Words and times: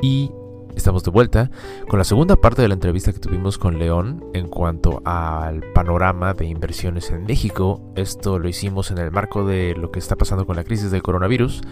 y 0.00 0.30
estamos 0.76 1.02
de 1.02 1.10
vuelta 1.10 1.50
con 1.88 1.98
la 1.98 2.04
segunda 2.04 2.36
parte 2.36 2.62
de 2.62 2.68
la 2.68 2.74
entrevista 2.74 3.12
que 3.12 3.18
tuvimos 3.18 3.58
con 3.58 3.78
León 3.78 4.24
en 4.34 4.48
cuanto 4.48 5.02
al 5.04 5.62
panorama 5.72 6.34
de 6.34 6.46
inversiones 6.46 7.10
en 7.10 7.24
México. 7.24 7.92
Esto 7.96 8.38
lo 8.38 8.48
hicimos 8.48 8.90
en 8.90 8.98
el 8.98 9.10
marco 9.10 9.46
de 9.46 9.74
lo 9.74 9.90
que 9.90 9.98
está 9.98 10.16
pasando 10.16 10.46
con 10.46 10.56
la 10.56 10.64
crisis 10.64 10.90
del 10.90 11.02
coronavirus 11.02 11.62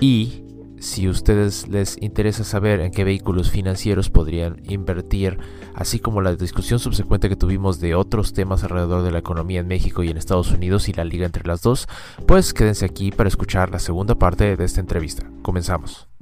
y 0.00 0.44
si 0.84 1.06
a 1.06 1.10
ustedes 1.10 1.66
les 1.68 1.96
interesa 2.02 2.44
saber 2.44 2.80
en 2.80 2.92
qué 2.92 3.04
vehículos 3.04 3.50
financieros 3.50 4.10
podrían 4.10 4.60
invertir, 4.64 5.38
así 5.74 5.98
como 5.98 6.20
la 6.20 6.36
discusión 6.36 6.78
subsecuente 6.78 7.30
que 7.30 7.36
tuvimos 7.36 7.80
de 7.80 7.94
otros 7.94 8.34
temas 8.34 8.64
alrededor 8.64 9.02
de 9.02 9.10
la 9.10 9.18
economía 9.18 9.60
en 9.60 9.66
México 9.66 10.02
y 10.02 10.10
en 10.10 10.18
Estados 10.18 10.50
Unidos 10.50 10.88
y 10.88 10.92
la 10.92 11.04
liga 11.04 11.24
entre 11.24 11.46
las 11.46 11.62
dos, 11.62 11.88
pues 12.26 12.52
quédense 12.52 12.84
aquí 12.84 13.12
para 13.12 13.28
escuchar 13.28 13.70
la 13.70 13.78
segunda 13.78 14.16
parte 14.16 14.56
de 14.56 14.64
esta 14.64 14.80
entrevista. 14.80 15.30
Comenzamos. 15.42 16.13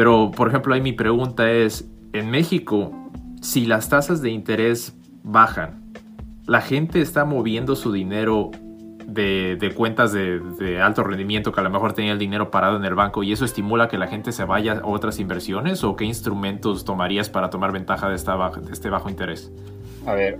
Pero, 0.00 0.30
por 0.30 0.48
ejemplo, 0.48 0.72
ahí 0.72 0.80
mi 0.80 0.94
pregunta 0.94 1.50
es, 1.50 1.86
en 2.14 2.30
México, 2.30 2.90
si 3.42 3.66
las 3.66 3.90
tasas 3.90 4.22
de 4.22 4.30
interés 4.30 4.96
bajan, 5.22 5.92
¿la 6.46 6.62
gente 6.62 7.02
está 7.02 7.26
moviendo 7.26 7.76
su 7.76 7.92
dinero 7.92 8.50
de, 9.06 9.74
cuentas 9.76 10.14
de, 10.14 10.80
alto 10.82 11.04
rendimiento 11.04 11.52
que 11.52 11.60
a 11.60 11.62
lo 11.62 11.68
mejor 11.68 11.92
tenía 11.92 12.12
el 12.12 12.18
dinero 12.18 12.50
parado 12.50 12.78
en 12.78 12.84
el 12.86 12.94
banco 12.94 13.22
y 13.22 13.32
eso 13.32 13.44
estimula 13.44 13.88
que 13.88 13.98
la 13.98 14.06
gente 14.06 14.32
se 14.32 14.44
vaya 14.44 14.80
a 14.82 14.86
otras 14.86 15.20
inversiones 15.20 15.84
o 15.84 15.94
qué 15.96 16.06
instrumentos 16.06 16.86
tomarías 16.86 17.28
para 17.28 17.50
tomar 17.50 17.70
ventaja 17.70 18.08
de, 18.08 18.14
esta 18.14 18.38
de 18.58 18.72
este 18.72 18.88
bajo 18.88 19.10
interés? 19.10 19.52
A 20.06 20.14
ver, 20.14 20.38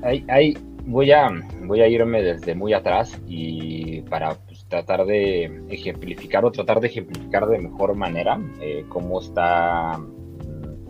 voy, 0.87 1.13
a, 1.13 1.29
voy 1.65 1.83
a 1.83 1.87
irme 1.87 2.23
desde 2.23 2.55
muy 2.55 2.73
atrás 2.73 3.21
y 3.29 4.01
para 4.09 4.39
tratar 4.71 5.05
de 5.05 5.65
ejemplificar 5.69 6.45
o 6.45 6.53
tratar 6.53 6.81
de 6.81 6.87
ejemplificar 6.87 7.47
de 7.49 7.59
mejor 7.59 7.95
manera 7.97 8.41
eh, 8.61 8.87
cómo 8.89 9.21
está, 9.21 9.99
mm, 9.99 10.85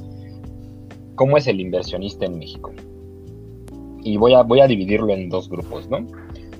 cómo 1.17 1.37
es 1.37 1.49
el 1.49 1.61
inversionista 1.61 2.27
en 2.27 2.39
México. 2.39 2.73
Y 4.03 4.17
voy 4.19 4.35
a, 4.35 4.43
voy 4.43 4.61
a 4.61 4.67
dividirlo 4.67 5.13
en 5.13 5.29
dos 5.29 5.49
grupos, 5.49 5.89
¿no? 5.89 6.07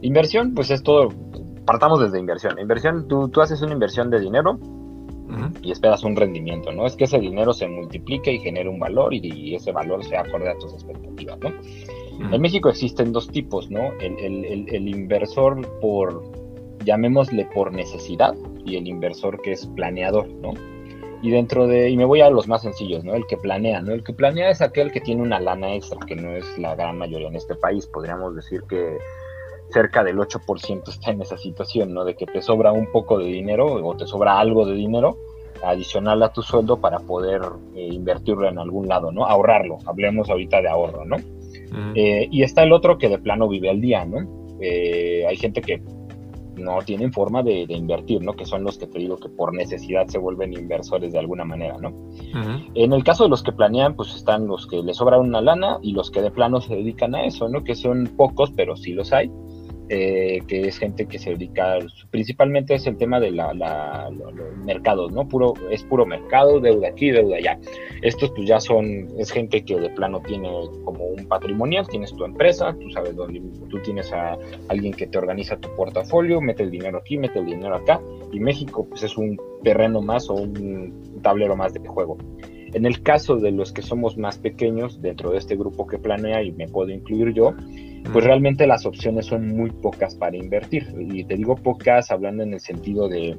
Inversión, 0.01 0.55
pues 0.55 0.71
es 0.71 0.83
todo, 0.83 1.11
partamos 1.65 2.01
desde 2.01 2.19
inversión. 2.19 2.59
Inversión, 2.59 3.07
tú, 3.07 3.29
tú 3.29 3.41
haces 3.43 3.63
una 3.63 3.75
inversión 3.75 4.11
de 4.11 4.19
dinero 4.19 4.59
y 5.63 5.71
esperas 5.71 6.03
un 6.05 6.17
rendimiento, 6.17 6.73
¿no? 6.73 6.87
Es 6.87 6.97
que 6.97 7.05
ese 7.05 7.19
dinero 7.19 7.53
se 7.53 7.69
multiplique 7.69 8.33
y 8.33 8.39
genere 8.39 8.69
un 8.69 8.79
valor 8.79 9.15
y, 9.15 9.55
ese 9.55 9.73
valor 9.73 10.05
sea 10.05 10.23
acorde 10.23 10.49
a 10.49 10.59
tus 10.59 10.73
expectativas, 10.73 11.39
¿no? 11.39 11.53
En 12.33 12.41
México 12.41 12.69
existen 12.69 13.13
dos 13.13 13.29
tipos, 13.29 13.71
¿no? 13.71 13.93
El, 14.01 14.19
el, 14.19 14.67
el, 14.69 14.89
inversor 14.89 15.61
por, 15.81 16.23
llamémosle 16.85 17.47
por 17.55 17.73
necesidad 17.73 18.35
y 18.65 18.77
el 18.77 18.89
inversor 18.89 19.41
que 19.41 19.53
es 19.53 19.67
planeador, 19.67 20.29
¿no? 20.29 20.53
Y 21.23 21.31
dentro 21.31 21.67
de, 21.67 21.91
y 21.91 21.97
me 21.97 22.07
voy 22.07 22.23
a 22.23 22.31
los 22.31 22.49
más 22.49 22.63
sencillos, 22.63 23.05
¿no? 23.05 23.15
El 23.15 23.27
que 23.27 23.37
planea, 23.37 23.83
¿no? 23.83 23.93
El 23.93 24.03
que 24.03 24.15
planea 24.15 24.51
es 24.51 24.63
aquel 24.63 24.91
que 24.91 25.01
tiene 25.01 25.23
una 25.23 25.39
lana 25.39 25.75
extra, 25.75 25.99
que 26.07 26.17
no 26.17 26.31
es 26.31 26.59
la 26.59 26.75
gran 26.75 26.97
mayoría 26.97 27.29
en 27.29 27.37
este 27.37 27.55
país. 27.55 27.87
Podríamos 27.87 28.35
decir 28.35 28.63
que 28.69 28.97
cerca 29.71 30.03
del 30.03 30.19
8% 30.19 30.89
está 30.89 31.11
en 31.11 31.21
esa 31.21 31.37
situación, 31.37 31.93
¿no? 31.93 32.05
De 32.05 32.15
que 32.17 32.27
te 32.27 32.41
sobra 32.41 32.73
un 32.73 32.91
poco 32.91 33.19
de 33.19 33.27
dinero 33.27 33.67
o 33.67 33.97
te 33.97 34.07
sobra 34.07 34.39
algo 34.39 34.65
de 34.65 34.75
dinero 34.75 35.19
adicional 35.63 36.23
a 36.23 36.33
tu 36.33 36.43
sueldo 36.43 36.81
para 36.81 37.01
poder 37.01 37.43
eh, 37.75 37.89
invertirlo 37.93 38.49
en 38.49 38.59
algún 38.59 38.89
lado, 38.89 39.13
¿no? 39.13 39.27
Ahorrarlo, 39.27 39.79
hablemos 39.85 40.31
ahorita 40.31 40.63
de 40.63 40.69
ahorro, 40.69 41.05
¿no? 41.05 41.17
Eh, 41.95 42.29
y 42.31 42.43
está 42.43 42.63
el 42.63 42.73
otro 42.73 42.99
que 42.99 43.09
de 43.09 43.19
plano 43.19 43.49
vive 43.49 43.71
al 43.71 43.81
día, 43.81 44.05
¿no? 44.05 44.57
Eh, 44.61 45.25
hay 45.29 45.37
gente 45.37 45.61
que 45.61 45.83
no 46.61 46.79
tienen 46.83 47.13
forma 47.13 47.43
de, 47.43 47.67
invertir, 47.69 48.23
¿no? 48.23 48.35
Que 48.35 48.45
son 48.45 48.65
los 48.65 48.79
que 48.79 48.87
te 48.87 48.99
digo 48.99 49.17
que 49.17 49.29
por 49.29 49.55
necesidad 49.55 50.07
se 50.07 50.19
vuelven 50.19 50.53
inversores 50.53 51.13
de 51.13 51.19
alguna 51.19 51.45
manera, 51.45 51.77
¿no? 51.79 51.93
En 52.75 52.93
el 52.93 53.03
caso 53.05 53.25
de 53.25 53.31
los 53.31 53.43
que 53.43 53.53
planean, 53.53 53.95
pues 53.95 54.15
están 54.15 54.47
los 54.47 54.67
que 54.67 54.83
les 54.83 54.97
sobra 54.97 55.19
una 55.19 55.41
lana 55.41 55.79
y 55.83 55.93
los 55.93 56.11
que 56.11 56.23
de 56.23 56.31
plano 56.31 56.61
se 56.61 56.77
dedican 56.77 57.15
a 57.15 57.25
eso, 57.25 57.49
¿no? 57.49 57.65
Que 57.65 57.75
son 57.75 58.07
pocos, 58.17 58.53
pero 58.55 58.77
sí 58.77 58.93
los 58.93 59.13
hay. 59.13 59.31
Eh, 59.93 60.43
que 60.47 60.69
es 60.69 60.79
gente 60.79 61.05
que 61.07 61.19
se 61.19 61.31
dedica, 61.31 61.81
principalmente 62.13 62.77
es 62.77 62.87
el 62.87 62.97
tema 62.97 63.19
de 63.19 63.33
la, 63.33 63.53
los 64.13 64.57
mercados, 64.65 65.11
¿no? 65.11 65.27
Puro, 65.27 65.55
es 65.69 65.83
puro 65.83 66.07
mercado, 66.07 66.61
deuda 66.61 66.91
aquí, 66.91 67.11
deuda 67.11 67.39
allá. 67.39 67.59
Estos 68.01 68.31
pues 68.31 68.47
ya 68.47 68.61
son, 68.61 69.09
es 69.19 69.33
gente 69.33 69.65
que 69.65 69.81
de 69.81 69.91
plano 69.91 70.23
tiene 70.25 70.49
como 70.85 71.07
un 71.07 71.27
patrimonial, 71.27 71.89
tienes 71.89 72.15
tu 72.15 72.25
empresa, 72.25 72.73
tú 72.81 72.89
sabes 72.91 73.17
dónde, 73.17 73.43
tú 73.69 73.81
tienes 73.83 74.13
a 74.13 74.39
alguien 74.69 74.93
que 74.93 75.09
te 75.09 75.19
organiza 75.19 75.57
tu 75.57 75.69
portafolio, 75.75 76.41
mete 76.41 76.63
el 76.63 76.71
dinero 76.71 76.99
aquí, 76.99 77.19
mete 77.19 77.41
el 77.41 77.47
dinero 77.47 77.75
acá, 77.75 78.01
y 78.31 78.39
México 78.39 78.87
pues 78.89 79.03
es 79.03 79.19
un 79.19 79.37
terreno 79.65 80.01
más 80.01 80.31
o 80.31 80.35
un 80.35 81.21
tablero 81.21 81.57
más 81.57 81.75
de 81.75 81.81
juego. 81.81 82.17
En 82.73 82.87
el 82.87 83.03
caso 83.03 83.37
de 83.37 83.51
los 83.51 83.73
que 83.73 83.83
somos 83.83 84.17
más 84.17 84.39
pequeños 84.39 85.03
dentro 85.03 85.31
de 85.31 85.39
este 85.39 85.57
grupo 85.57 85.87
que 85.87 85.99
planea, 85.99 86.43
y 86.43 86.53
me 86.53 86.69
puedo 86.69 86.91
incluir 86.91 87.33
yo, 87.33 87.55
pues 88.13 88.25
realmente 88.25 88.67
las 88.67 88.87
opciones 88.87 89.27
son 89.27 89.49
muy 89.49 89.71
pocas 89.71 90.15
para 90.15 90.37
invertir. 90.37 90.95
Y 90.99 91.25
te 91.25 91.37
digo 91.37 91.57
pocas 91.57 92.11
hablando 92.11 92.43
en 92.43 92.55
el 92.55 92.61
sentido 92.61 93.09
de, 93.09 93.37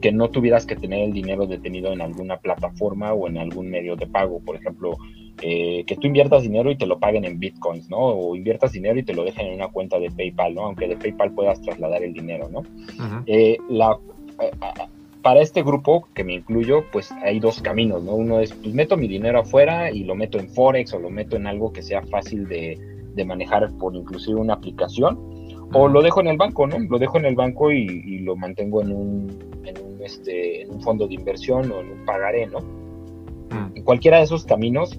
que 0.00 0.12
no 0.12 0.28
tuvieras 0.28 0.66
que 0.66 0.76
tener 0.76 1.00
el 1.00 1.12
dinero 1.12 1.46
detenido 1.46 1.92
en 1.92 2.00
alguna 2.00 2.38
plataforma 2.38 3.12
o 3.12 3.26
en 3.28 3.38
algún 3.38 3.70
medio 3.70 3.96
de 3.96 4.06
pago. 4.06 4.40
Por 4.40 4.56
ejemplo, 4.56 4.96
eh, 5.42 5.84
que 5.86 5.96
tú 5.96 6.06
inviertas 6.06 6.42
dinero 6.42 6.70
y 6.70 6.76
te 6.76 6.86
lo 6.86 6.98
paguen 6.98 7.24
en 7.24 7.38
bitcoins, 7.38 7.88
¿no? 7.88 7.98
O 7.98 8.36
inviertas 8.36 8.72
dinero 8.72 8.98
y 8.98 9.02
te 9.02 9.14
lo 9.14 9.24
dejen 9.24 9.46
en 9.46 9.54
una 9.54 9.68
cuenta 9.68 9.98
de 9.98 10.10
PayPal, 10.10 10.54
¿no? 10.54 10.66
Aunque 10.66 10.88
de 10.88 10.96
PayPal 10.96 11.32
puedas 11.32 11.60
trasladar 11.62 12.02
el 12.02 12.12
dinero, 12.12 12.48
¿no? 12.50 12.62
Eh, 13.26 13.56
la, 13.68 13.98
eh, 14.40 14.50
para 15.28 15.42
este 15.42 15.62
grupo, 15.62 16.08
que 16.14 16.24
me 16.24 16.32
incluyo, 16.32 16.86
pues 16.90 17.12
hay 17.22 17.38
dos 17.38 17.60
caminos, 17.60 18.02
¿no? 18.02 18.14
Uno 18.14 18.40
es, 18.40 18.50
pues 18.54 18.72
meto 18.72 18.96
mi 18.96 19.06
dinero 19.06 19.40
afuera 19.40 19.90
y 19.90 20.04
lo 20.04 20.14
meto 20.14 20.38
en 20.38 20.48
Forex 20.48 20.94
o 20.94 20.98
lo 20.98 21.10
meto 21.10 21.36
en 21.36 21.46
algo 21.46 21.70
que 21.70 21.82
sea 21.82 22.00
fácil 22.00 22.48
de, 22.48 22.78
de 23.14 23.24
manejar 23.26 23.70
por 23.78 23.94
inclusive 23.94 24.40
una 24.40 24.54
aplicación, 24.54 25.18
o 25.74 25.86
lo 25.86 26.00
dejo 26.00 26.22
en 26.22 26.28
el 26.28 26.38
banco, 26.38 26.66
¿no? 26.66 26.78
Lo 26.78 26.98
dejo 26.98 27.18
en 27.18 27.26
el 27.26 27.34
banco 27.34 27.70
y, 27.70 28.20
lo 28.20 28.36
mantengo 28.36 28.80
en 28.80 28.90
un, 28.90 29.38
en 29.66 29.76
un, 29.84 30.02
este, 30.02 30.62
en 30.62 30.70
un 30.70 30.80
fondo 30.80 31.06
de 31.06 31.12
inversión 31.12 31.70
o 31.72 31.80
en 31.80 31.90
un 31.90 32.06
pagaré, 32.06 32.46
¿no? 32.46 32.60
En 33.74 33.82
cualquiera 33.82 34.16
de 34.16 34.24
esos 34.24 34.46
caminos, 34.46 34.98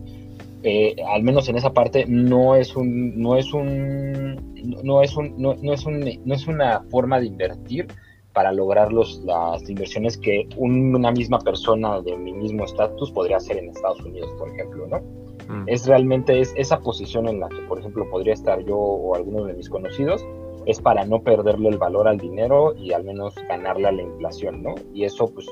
eh, 0.61 0.95
al 1.11 1.23
menos 1.23 1.49
en 1.49 1.57
esa 1.57 1.73
parte, 1.73 2.05
no 2.07 2.55
es 2.55 2.75
un, 2.75 3.19
no 3.19 3.35
es 3.35 3.51
un, 3.51 4.35
no 4.83 5.01
es 5.01 5.17
un, 5.17 5.41
no, 5.41 5.73
es 5.73 5.85
un, 5.87 6.19
no 6.23 6.35
es 6.35 6.47
una 6.47 6.81
forma 6.91 7.19
de 7.19 7.25
invertir 7.25 7.87
para 8.33 8.51
lograr 8.51 8.93
los, 8.93 9.21
las 9.25 9.67
inversiones 9.69 10.17
que 10.17 10.47
una 10.57 11.11
misma 11.11 11.39
persona 11.39 12.01
de 12.01 12.15
mi 12.17 12.33
mismo 12.33 12.65
estatus 12.65 13.11
podría 13.11 13.37
hacer 13.37 13.57
en 13.57 13.69
Estados 13.69 14.01
Unidos, 14.01 14.31
por 14.37 14.49
ejemplo, 14.49 14.87
¿no? 14.87 14.99
Mm. 15.47 15.63
Es 15.67 15.87
realmente 15.87 16.39
es 16.39 16.53
esa 16.55 16.79
posición 16.79 17.27
en 17.27 17.39
la 17.39 17.49
que, 17.49 17.61
por 17.67 17.79
ejemplo, 17.79 18.07
podría 18.09 18.33
estar 18.33 18.63
yo 18.63 18.77
o 18.77 19.15
algunos 19.15 19.47
de 19.47 19.53
mis 19.53 19.69
conocidos, 19.69 20.23
es 20.65 20.79
para 20.79 21.05
no 21.05 21.23
perderle 21.23 21.69
el 21.69 21.77
valor 21.77 22.07
al 22.07 22.17
dinero 22.17 22.75
y 22.75 22.93
al 22.93 23.03
menos 23.03 23.33
ganarle 23.47 23.87
a 23.87 23.91
la 23.91 24.03
inflación, 24.03 24.61
¿no? 24.61 24.75
Y 24.93 25.05
eso, 25.05 25.27
pues, 25.33 25.47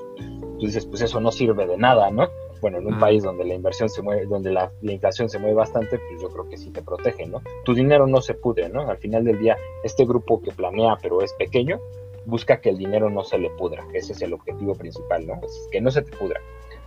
tú 0.60 0.66
dices, 0.66 0.86
pues 0.86 1.02
eso 1.02 1.20
no 1.20 1.32
sirve 1.32 1.66
de 1.66 1.78
nada, 1.78 2.12
¿no? 2.12 2.28
Bueno, 2.62 2.78
en 2.78 2.88
un 2.88 2.98
mm. 2.98 3.00
país 3.00 3.24
donde 3.24 3.46
la 3.46 3.54
inversión 3.54 3.90
se 3.90 4.02
mueve, 4.02 4.26
donde 4.26 4.52
la, 4.52 4.72
inflación 4.82 5.30
se 5.30 5.40
mueve 5.40 5.56
bastante, 5.56 5.98
pues 5.98 6.22
yo 6.22 6.30
creo 6.30 6.50
que 6.50 6.58
sí 6.58 6.72
te 6.72 6.82
protege, 6.82 7.26
¿no? 7.26 7.42
Tu 7.66 7.74
dinero 7.74 8.08
no 8.08 8.22
se 8.22 8.36
pudre, 8.36 8.70
¿no? 8.70 8.90
Al 8.90 8.98
final 8.98 9.24
del 9.24 9.40
día, 9.40 9.58
este 9.84 10.06
grupo 10.06 10.42
que 10.42 10.52
planea 10.52 10.98
pero 11.02 11.22
es 11.22 11.34
pequeño, 11.34 11.80
busca 12.28 12.62
que 12.62 12.70
el 12.70 12.78
dinero 12.78 13.10
no 13.10 13.24
se 13.24 13.40
le 13.40 13.50
pudra. 13.52 13.86
Ese 13.94 14.14
es 14.14 14.22
el 14.22 14.34
objetivo 14.34 14.76
principal, 14.76 15.26
¿no? 15.26 15.36
Es 15.44 15.68
que 15.72 15.82
no 15.82 15.90
se 15.90 16.04
te 16.04 16.16
pudra. 16.16 16.40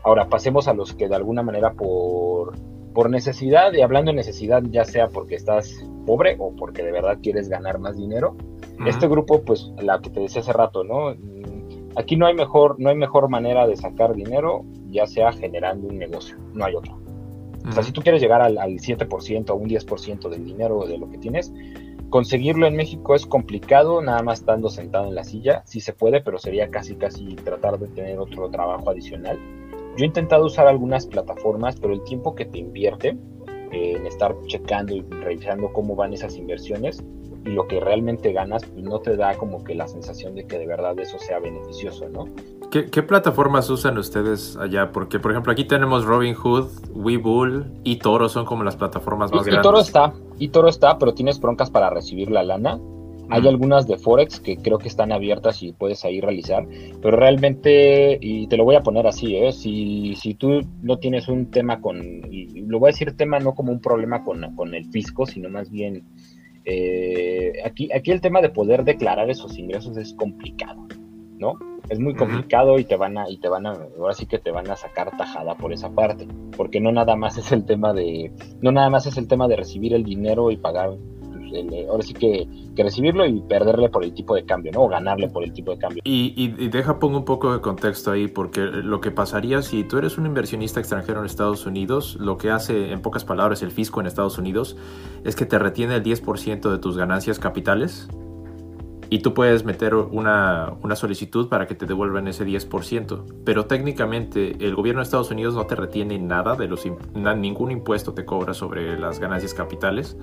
Ahora, 0.04 0.28
pasemos 0.28 0.68
a 0.68 0.74
los 0.74 0.94
que 0.94 1.08
de 1.08 1.16
alguna 1.16 1.42
manera 1.42 1.72
por 1.72 2.54
por 2.92 3.08
necesidad, 3.08 3.72
y 3.72 3.82
hablando 3.82 4.10
de 4.10 4.16
necesidad, 4.16 4.62
ya 4.68 4.84
sea 4.84 5.08
porque 5.08 5.36
estás 5.36 5.84
pobre 6.06 6.36
o 6.38 6.54
porque 6.56 6.82
de 6.82 6.92
verdad 6.92 7.18
quieres 7.22 7.48
ganar 7.48 7.78
más 7.78 7.96
dinero, 7.96 8.36
este 8.86 9.06
grupo, 9.08 9.42
pues 9.42 9.70
la 9.80 10.00
que 10.00 10.10
te 10.10 10.20
decía 10.20 10.40
hace 10.40 10.52
rato, 10.52 10.84
¿no? 10.84 11.14
Aquí 11.96 12.16
no 12.16 12.26
hay 12.26 12.34
mejor, 12.34 12.76
no 12.78 12.88
hay 12.88 12.96
mejor 12.96 13.28
manera 13.28 13.66
de 13.66 13.76
sacar 13.76 14.14
dinero, 14.14 14.64
ya 14.88 15.06
sea 15.06 15.32
generando 15.32 15.86
un 15.88 15.98
negocio, 15.98 16.36
no 16.54 16.64
hay 16.64 16.74
otra. 16.74 16.94
O 17.68 17.72
sea, 17.72 17.82
si 17.82 17.92
tú 17.92 18.00
quieres 18.00 18.22
llegar 18.22 18.40
al, 18.40 18.56
al 18.56 18.72
7% 18.72 19.50
o 19.50 19.54
un 19.54 19.68
10% 19.68 20.28
del 20.30 20.44
dinero 20.44 20.86
de 20.86 20.96
lo 20.96 21.10
que 21.10 21.18
tienes, 21.18 21.52
conseguirlo 22.10 22.66
en 22.66 22.76
México 22.76 23.14
es 23.14 23.24
complicado, 23.24 24.02
nada 24.02 24.22
más 24.22 24.40
estando 24.40 24.68
sentado 24.68 25.06
en 25.06 25.14
la 25.14 25.24
silla, 25.24 25.62
sí 25.64 25.80
se 25.80 25.92
puede, 25.92 26.20
pero 26.20 26.38
sería 26.38 26.70
casi 26.70 26.96
casi 26.96 27.36
tratar 27.36 27.78
de 27.78 27.88
tener 27.88 28.18
otro 28.18 28.50
trabajo 28.50 28.90
adicional. 28.90 29.38
Yo 29.96 30.04
he 30.04 30.06
intentado 30.06 30.44
usar 30.44 30.66
algunas 30.66 31.06
plataformas, 31.06 31.78
pero 31.80 31.94
el 31.94 32.02
tiempo 32.04 32.34
que 32.34 32.44
te 32.44 32.58
invierte 32.58 33.16
eh, 33.72 33.94
en 33.96 34.06
estar 34.06 34.36
checando 34.46 34.94
y 34.94 35.02
revisando 35.02 35.72
cómo 35.72 35.94
van 35.94 36.12
esas 36.12 36.36
inversiones 36.36 37.02
y 37.44 37.50
lo 37.50 37.66
que 37.66 37.80
realmente 37.80 38.32
ganas, 38.32 38.64
pues 38.64 38.84
no 38.84 39.00
te 39.00 39.16
da 39.16 39.36
como 39.36 39.64
que 39.64 39.74
la 39.74 39.88
sensación 39.88 40.34
de 40.34 40.46
que 40.46 40.58
de 40.58 40.66
verdad 40.66 40.98
eso 40.98 41.18
sea 41.18 41.38
beneficioso, 41.38 42.08
¿no? 42.08 42.26
¿Qué, 42.70 43.02
plataformas 43.02 43.68
usan 43.68 43.98
ustedes 43.98 44.56
allá? 44.56 44.92
Porque, 44.92 45.18
por 45.18 45.32
ejemplo, 45.32 45.52
aquí 45.52 45.64
tenemos 45.64 46.04
Robinhood, 46.04 46.68
Webull 46.90 47.66
y 47.82 47.96
Toro 47.96 48.28
son 48.28 48.44
como 48.44 48.62
las 48.62 48.76
plataformas 48.76 49.32
más 49.32 49.44
grandes. 49.44 49.58
Y 49.58 49.62
Toro 49.62 49.80
está, 49.80 50.12
y 50.38 50.48
Toro 50.48 50.68
está, 50.68 50.96
pero 50.96 51.12
tienes 51.12 51.40
broncas 51.40 51.68
para 51.68 51.90
recibir 51.90 52.30
la 52.30 52.44
lana 52.44 52.78
Hay 53.28 53.48
algunas 53.48 53.88
de 53.88 53.98
Forex 53.98 54.38
que 54.38 54.56
creo 54.56 54.78
que 54.78 54.86
están 54.86 55.10
abiertas 55.10 55.64
y 55.64 55.72
puedes 55.72 56.04
ahí 56.04 56.20
realizar, 56.20 56.64
pero 57.02 57.16
realmente, 57.16 58.18
y 58.20 58.46
te 58.46 58.56
lo 58.56 58.64
voy 58.64 58.76
a 58.76 58.82
poner 58.82 59.06
así, 59.06 59.34
¿eh? 59.34 59.50
si, 59.50 60.14
si 60.14 60.34
tú 60.34 60.60
no 60.82 60.98
tienes 60.98 61.26
un 61.26 61.50
tema 61.50 61.80
con, 61.80 61.98
y 62.30 62.60
lo 62.66 62.78
voy 62.78 62.90
a 62.90 62.92
decir 62.92 63.16
tema 63.16 63.40
no 63.40 63.54
como 63.54 63.72
un 63.72 63.80
problema 63.80 64.22
con, 64.22 64.54
con 64.54 64.74
el 64.74 64.84
fisco, 64.86 65.26
sino 65.26 65.48
más 65.48 65.70
bien, 65.70 66.04
eh, 66.72 67.52
aquí, 67.64 67.90
aquí 67.92 68.12
el 68.12 68.20
tema 68.20 68.40
de 68.40 68.50
poder 68.50 68.84
declarar 68.84 69.28
esos 69.28 69.58
ingresos 69.58 69.96
es 69.96 70.14
complicado, 70.14 70.86
¿no? 71.38 71.54
Es 71.88 71.98
muy 71.98 72.14
complicado 72.14 72.78
y 72.78 72.84
te 72.84 72.94
van 72.94 73.18
a, 73.18 73.28
y 73.28 73.38
te 73.38 73.48
van 73.48 73.66
a, 73.66 73.72
ahora 73.98 74.14
sí 74.14 74.26
que 74.26 74.38
te 74.38 74.52
van 74.52 74.70
a 74.70 74.76
sacar 74.76 75.16
tajada 75.16 75.56
por 75.56 75.72
esa 75.72 75.90
parte, 75.90 76.28
porque 76.56 76.80
no 76.80 76.92
nada 76.92 77.16
más 77.16 77.36
es 77.38 77.50
el 77.50 77.64
tema 77.64 77.92
de, 77.92 78.30
no 78.60 78.70
nada 78.70 78.88
más 78.90 79.06
es 79.06 79.16
el 79.16 79.26
tema 79.26 79.48
de 79.48 79.56
recibir 79.56 79.94
el 79.94 80.04
dinero 80.04 80.52
y 80.52 80.56
pagar 80.56 80.96
ahora 81.88 82.02
sí 82.02 82.14
que, 82.14 82.46
recibirlo 82.76 83.26
y 83.26 83.42
perderle 83.42 83.90
por 83.90 84.02
el 84.04 84.14
tipo 84.14 84.34
de 84.34 84.44
cambio, 84.46 84.72
¿no? 84.72 84.84
O 84.84 84.88
ganarle 84.88 85.28
por 85.28 85.44
el 85.44 85.52
tipo 85.52 85.72
de 85.72 85.78
cambio. 85.78 86.02
Y, 86.02 86.32
y, 86.34 86.68
deja, 86.68 86.98
pongo 86.98 87.18
un 87.18 87.26
poco 87.26 87.52
de 87.52 87.60
contexto 87.60 88.10
ahí, 88.10 88.26
porque 88.26 88.62
lo 88.62 89.02
que 89.02 89.10
pasaría 89.10 89.60
si 89.60 89.84
tú 89.84 89.98
eres 89.98 90.16
un 90.16 90.24
inversionista 90.24 90.80
extranjero 90.80 91.20
en 91.20 91.26
Estados 91.26 91.66
Unidos, 91.66 92.16
lo 92.18 92.38
que 92.38 92.50
hace, 92.50 92.92
en 92.92 93.02
pocas 93.02 93.24
palabras, 93.24 93.62
el 93.62 93.70
fisco 93.70 94.00
en 94.00 94.06
Estados 94.06 94.38
Unidos 94.38 94.78
es 95.24 95.36
que 95.36 95.44
te 95.44 95.58
retiene 95.58 95.96
el 95.96 96.02
10% 96.02 96.70
de 96.70 96.78
tus 96.78 96.96
ganancias 96.96 97.38
capitales 97.38 98.08
y 99.10 99.18
tú 99.18 99.34
puedes 99.34 99.64
meter 99.64 99.96
una, 99.96 100.72
una, 100.82 100.94
solicitud 100.94 101.48
para 101.48 101.66
que 101.66 101.74
te 101.74 101.84
devuelvan 101.84 102.28
ese 102.28 102.46
10%. 102.46 103.24
Pero 103.44 103.66
técnicamente 103.66 104.56
el 104.64 104.76
gobierno 104.76 105.00
de 105.00 105.04
Estados 105.04 105.32
Unidos 105.32 105.54
no 105.54 105.66
te 105.66 105.74
retiene 105.74 106.16
nada 106.20 106.54
de 106.54 106.68
los 106.68 106.86
ningún 107.36 107.72
impuesto 107.72 108.14
te 108.14 108.24
cobra 108.24 108.54
sobre 108.54 108.96
las 108.98 109.18
ganancias 109.18 109.52
capitales. 109.52 110.16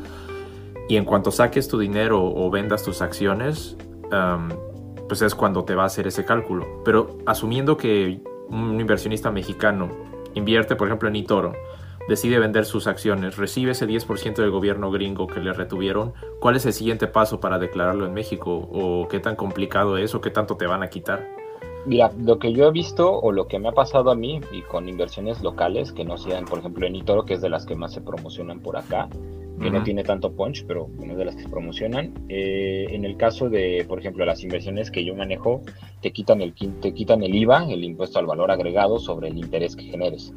Y 0.88 0.95
en 0.95 1.06
cuanto 1.06 1.31
saques 1.31 1.68
tu 1.68 1.78
dinero 1.78 2.24
o 2.24 2.50
vendas 2.50 2.84
tus 2.84 3.01
acciones, 3.01 3.78
pues 5.07 5.22
es 5.22 5.36
cuando 5.36 5.63
te 5.63 5.75
va 5.75 5.84
a 5.84 5.88
hacer 5.88 6.07
ese 6.07 6.25
cálculo. 6.25 6.81
Pero 6.86 7.18
asumiendo 7.25 7.78
que 7.78 8.22
un 8.50 8.80
inversionista 8.80 9.31
mexicano 9.31 9.89
invierte, 10.34 10.75
por 10.75 10.88
ejemplo, 10.88 11.10
en 11.10 11.16
eToro, 11.16 11.54
decide 12.07 12.39
vender 12.39 12.66
sus 12.66 12.88
acciones, 12.88 13.36
recibe 13.36 13.72
ese 13.72 13.86
10% 13.86 14.36
del 14.36 14.51
gobierno 14.51 14.92
gringo 14.92 15.28
que 15.28 15.42
le 15.42 15.51
retuvieron, 15.51 16.13
¿cuál 16.39 16.56
es 16.56 16.66
el 16.66 16.72
siguiente 16.72 17.07
paso 17.07 17.42
para 17.42 17.60
declararlo 17.60 18.06
en 18.06 18.13
México? 18.13 18.69
¿O 18.72 19.07
qué 19.10 19.19
tan 19.19 19.36
complicado 19.36 19.98
es 19.98 20.16
o 20.16 20.22
qué 20.22 20.30
tanto 20.30 20.56
te 20.56 20.68
van 20.68 20.83
a 20.83 20.90
quitar? 20.90 21.28
Mira, 21.86 22.12
lo 22.18 22.40
que 22.40 22.54
yo 22.54 22.68
he 22.68 22.72
visto 22.72 23.12
o 23.12 23.31
lo 23.31 23.48
que 23.48 23.60
me 23.60 23.69
ha 23.69 23.72
pasado 23.74 24.12
a 24.12 24.16
mí 24.16 24.42
y 24.51 24.62
con 24.62 24.88
inversiones 24.88 25.42
locales 25.42 25.92
que 25.92 26.06
no 26.06 26.18
sean, 26.18 26.45
por 26.45 26.60
ejemplo, 26.60 26.86
en 26.88 26.95
eToro, 26.95 27.25
que 27.25 27.33
es 27.33 27.42
de 27.42 27.50
las 27.50 27.66
que 27.66 27.75
más 27.75 27.94
se 27.94 28.01
promocionan 28.01 28.60
por 28.62 28.78
acá, 28.78 29.10
que 29.62 29.71
no 29.71 29.83
tiene 29.83 30.04
tanto 30.04 30.33
punch, 30.33 30.65
pero 30.68 30.86
una 30.86 31.15
de 31.15 31.25
las 31.25 31.36
que 31.36 31.44
se 31.44 31.50
promocionan. 31.50 32.13
Eh, 32.30 32.88
en 32.89 33.06
el 33.06 33.18
caso 33.18 33.50
de, 33.50 33.86
por 33.88 34.00
ejemplo, 34.00 34.25
las 34.25 34.44
inversiones 34.44 34.92
que 34.92 35.04
yo 35.04 35.15
manejo, 35.15 35.62
te 36.01 36.12
quitan 36.12 36.42
el, 36.42 36.54
te 36.54 36.94
quitan 36.94 37.24
el 37.24 37.33
IVA, 37.33 37.65
el 37.71 37.83
impuesto 37.83 38.19
al 38.19 38.27
valor 38.27 38.51
agregado, 38.51 39.00
sobre 39.00 39.30
el 39.30 39.38
interés 39.38 39.75
que 39.75 39.83
generes. 39.83 40.33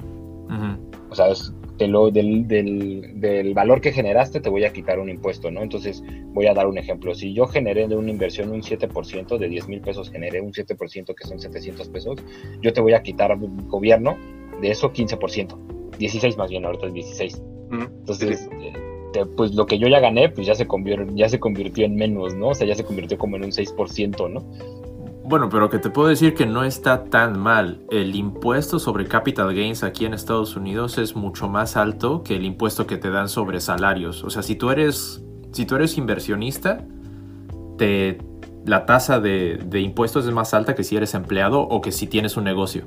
O 1.11 1.15
sea, 1.15 1.29
es, 1.29 1.53
lo, 1.79 2.11
del, 2.11 2.47
del, 2.47 3.21
del, 3.21 3.55
valor 3.55 3.81
que 3.81 3.93
generaste 3.93 4.41
te 4.41 4.49
voy 4.49 4.65
a 4.65 4.73
quitar 4.73 4.99
un 4.99 5.09
impuesto, 5.09 5.51
¿no? 5.51 5.63
Entonces, 5.63 6.03
voy 6.33 6.47
a 6.47 6.55
dar 6.55 6.67
un 6.67 6.79
ejemplo. 6.79 7.15
Si 7.15 7.33
yo 7.33 7.47
generé 7.47 7.89
de 7.89 7.97
una 7.97 8.11
inversión 8.11 8.51
un 8.51 8.63
7%, 8.63 9.39
de 9.39 9.49
10 9.49 9.69
mil 9.69 9.81
pesos 9.81 10.11
generé 10.11 10.41
un 10.41 10.53
7%, 10.53 11.15
que 11.15 11.27
son 11.27 11.39
700 11.39 11.89
pesos, 11.89 12.19
yo 12.61 12.73
te 12.73 12.81
voy 12.81 12.95
a 12.95 13.03
quitar 13.03 13.37
gobierno 13.39 14.17
de 14.61 14.71
eso 14.71 14.93
15%. 14.93 15.57
16 15.99 16.37
más 16.37 16.51
bien, 16.51 16.65
ahorita 16.65 16.87
es 16.87 16.95
16. 16.95 17.43
Entonces, 17.73 18.49
eh, 18.61 18.73
pues 19.37 19.55
lo 19.55 19.67
que 19.67 19.79
yo 19.79 19.89
ya 19.89 20.01
gané, 20.01 20.29
pues 20.29 20.47
ya 20.47 20.55
se, 20.55 20.67
convirtió, 20.67 21.07
ya 21.15 21.29
se 21.29 21.41
convirtió 21.41 21.85
en 21.85 21.97
menos, 21.97 22.35
¿no? 22.35 22.49
O 22.49 22.55
sea, 22.55 22.67
ya 22.67 22.75
se 22.75 22.85
convirtió 22.85 23.19
como 23.19 23.37
en 23.37 23.45
un 23.45 23.51
6%, 23.51 24.31
¿no? 24.31 24.45
Bueno, 25.31 25.49
pero 25.49 25.71
que 25.71 25.79
te 25.79 25.91
puedo 25.91 26.09
decir 26.09 26.35
que 26.35 26.45
no 26.45 26.65
está 26.65 27.05
tan 27.05 27.39
mal. 27.39 27.83
El 27.91 28.17
impuesto 28.17 28.81
sobre 28.81 29.07
capital 29.07 29.55
gains 29.55 29.85
aquí 29.85 30.05
en 30.05 30.13
Estados 30.13 30.57
Unidos 30.57 30.99
es 30.99 31.15
mucho 31.15 31.49
más 31.49 31.77
alto 31.77 32.25
que 32.25 32.35
el 32.35 32.45
impuesto 32.45 32.89
que 32.89 32.97
te 32.97 33.11
dan 33.11 33.29
sobre 33.29 33.61
salarios. 33.61 34.25
O 34.25 34.31
sea, 34.31 34.43
si 34.43 34.57
tú 34.57 34.71
eres, 34.71 35.23
si 35.53 35.67
tú 35.67 35.77
eres 35.77 35.97
inversionista, 35.99 36.85
te, 37.79 38.19
la 38.67 38.87
tasa 38.87 39.21
de, 39.21 39.61
impuestos 39.81 40.27
es 40.27 40.33
más 40.33 40.53
alta 40.53 40.75
que 40.75 40.83
si 40.83 40.97
eres 40.97 41.15
empleado 41.15 41.61
o 41.61 41.81
que 41.81 41.93
si 41.93 42.09
tienes 42.09 42.37
un 42.37 42.43
negocio. 42.43 42.87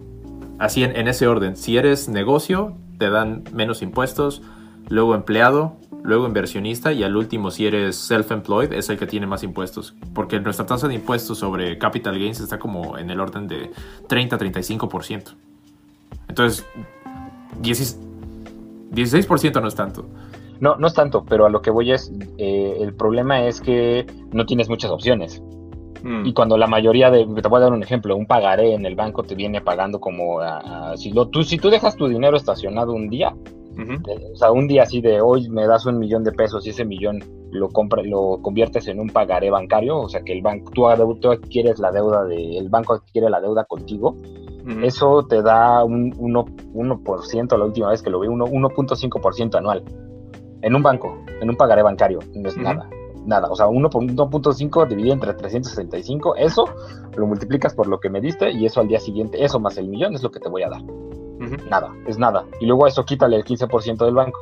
Así 0.59 0.83
en, 0.83 0.95
en 0.97 1.07
ese 1.07 1.27
orden. 1.27 1.55
Si 1.55 1.77
eres 1.77 2.09
negocio, 2.09 2.75
te 2.97 3.09
dan 3.09 3.45
menos 3.53 3.81
impuestos. 3.81 4.41
Luego 4.89 5.15
empleado, 5.15 5.77
luego 6.03 6.27
inversionista 6.27 6.91
y 6.91 7.03
al 7.03 7.15
último 7.15 7.49
si 7.49 7.65
eres 7.65 8.09
self-employed 8.09 8.73
es 8.73 8.89
el 8.89 8.97
que 8.97 9.07
tiene 9.07 9.25
más 9.25 9.43
impuestos, 9.43 9.95
porque 10.13 10.39
nuestra 10.39 10.65
tasa 10.65 10.87
de 10.87 10.95
impuestos 10.95 11.39
sobre 11.39 11.77
capital 11.77 12.19
gains 12.19 12.41
está 12.41 12.59
como 12.59 12.97
en 12.97 13.09
el 13.09 13.19
orden 13.19 13.47
de 13.47 13.71
30-35%. 14.09 15.33
Entonces, 16.27 16.67
16% 17.61 19.61
no 19.61 19.67
es 19.67 19.75
tanto. 19.75 20.05
No, 20.59 20.75
no 20.75 20.87
es 20.87 20.93
tanto, 20.93 21.25
pero 21.27 21.45
a 21.45 21.49
lo 21.49 21.61
que 21.61 21.71
voy 21.71 21.91
es, 21.91 22.11
eh, 22.37 22.77
el 22.79 22.93
problema 22.93 23.45
es 23.45 23.59
que 23.59 24.05
no 24.31 24.45
tienes 24.45 24.69
muchas 24.69 24.91
opciones. 24.91 25.41
Mm. 26.03 26.25
Y 26.25 26.33
cuando 26.33 26.57
la 26.57 26.67
mayoría 26.67 27.09
de, 27.09 27.25
te 27.25 27.47
voy 27.47 27.57
a 27.57 27.63
dar 27.63 27.73
un 27.73 27.81
ejemplo, 27.81 28.15
un 28.15 28.25
pagaré 28.25 28.73
en 28.73 28.85
el 28.85 28.95
banco 28.95 29.23
te 29.23 29.35
viene 29.35 29.61
pagando 29.61 29.99
como, 29.99 30.39
si, 30.95 31.11
lo, 31.11 31.29
tú, 31.29 31.43
si 31.43 31.57
tú 31.57 31.69
dejas 31.69 31.95
tu 31.95 32.07
dinero 32.07 32.35
estacionado 32.35 32.93
un 32.93 33.09
día, 33.09 33.33
o 33.77 34.35
sea, 34.35 34.51
un 34.51 34.67
día 34.67 34.83
así 34.83 35.01
de 35.01 35.21
hoy 35.21 35.49
me 35.49 35.65
das 35.65 35.85
un 35.85 35.97
millón 35.99 36.23
de 36.23 36.31
pesos 36.31 36.65
y 36.65 36.69
ese 36.69 36.85
millón 36.85 37.23
lo 37.51 37.69
compra, 37.69 38.01
lo 38.03 38.39
conviertes 38.41 38.87
en 38.87 38.99
un 38.99 39.09
pagaré 39.09 39.49
bancario, 39.49 39.99
o 39.99 40.09
sea 40.09 40.21
que 40.23 40.33
el 40.33 40.41
banco, 40.41 40.71
tú, 40.71 40.83
tú 41.19 41.31
adquieres 41.31 41.79
la 41.79 41.91
deuda 41.91 42.25
de, 42.25 42.57
el 42.57 42.69
banco 42.69 42.93
adquiere 42.93 43.29
la 43.29 43.41
deuda 43.41 43.65
contigo, 43.65 44.15
eso 44.81 45.25
te 45.27 45.41
da 45.41 45.83
un 45.83 46.13
1%, 46.13 47.57
la 47.57 47.65
última 47.65 47.89
vez 47.89 48.01
que 48.01 48.09
lo 48.09 48.21
vi, 48.21 48.29
1.5% 48.29 49.55
anual. 49.55 49.83
En 50.61 50.73
un 50.73 50.81
banco, 50.81 51.17
en 51.41 51.49
un 51.49 51.57
pagaré 51.57 51.83
bancario, 51.83 52.19
no 52.33 52.47
es 52.47 52.55
nada 52.55 52.89
nada. 53.25 53.49
O 53.49 53.55
sea, 53.55 53.67
1.5 53.67 54.87
dividido 54.87 55.13
entre 55.13 55.33
365, 55.33 56.35
eso 56.35 56.65
lo 57.15 57.27
multiplicas 57.27 57.73
por 57.73 57.87
lo 57.87 57.99
que 57.99 58.09
me 58.09 58.21
diste 58.21 58.51
y 58.51 58.65
eso 58.65 58.81
al 58.81 58.87
día 58.87 58.99
siguiente, 58.99 59.43
eso 59.43 59.59
más 59.59 59.77
el 59.77 59.87
millón 59.87 60.15
es 60.15 60.23
lo 60.23 60.31
que 60.31 60.39
te 60.39 60.49
voy 60.49 60.63
a 60.63 60.69
dar. 60.69 60.81
Nada, 61.69 61.93
es 62.07 62.17
nada. 62.17 62.45
Y 62.59 62.65
luego 62.65 62.85
a 62.85 62.89
eso 62.89 63.05
quítale 63.05 63.35
el 63.35 63.43
15% 63.43 64.05
del 64.05 64.13
banco. 64.13 64.39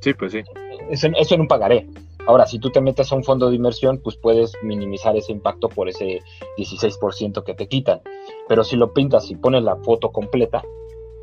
Sí, 0.00 0.14
pues 0.14 0.32
sí. 0.32 0.42
Eso, 0.90 1.08
eso 1.16 1.34
en 1.34 1.40
un 1.42 1.48
pagaré. 1.48 1.86
Ahora, 2.26 2.46
si 2.46 2.58
tú 2.58 2.70
te 2.70 2.80
metes 2.80 3.10
a 3.10 3.14
un 3.16 3.24
fondo 3.24 3.48
de 3.48 3.56
inversión, 3.56 4.00
pues 4.04 4.16
puedes 4.16 4.52
minimizar 4.62 5.16
ese 5.16 5.32
impacto 5.32 5.68
por 5.68 5.88
ese 5.88 6.22
16% 6.58 7.42
que 7.42 7.54
te 7.54 7.68
quitan. 7.68 8.02
Pero 8.48 8.64
si 8.64 8.76
lo 8.76 8.92
pintas 8.92 9.30
y 9.30 9.36
pones 9.36 9.62
la 9.62 9.76
foto 9.76 10.12
completa, 10.12 10.62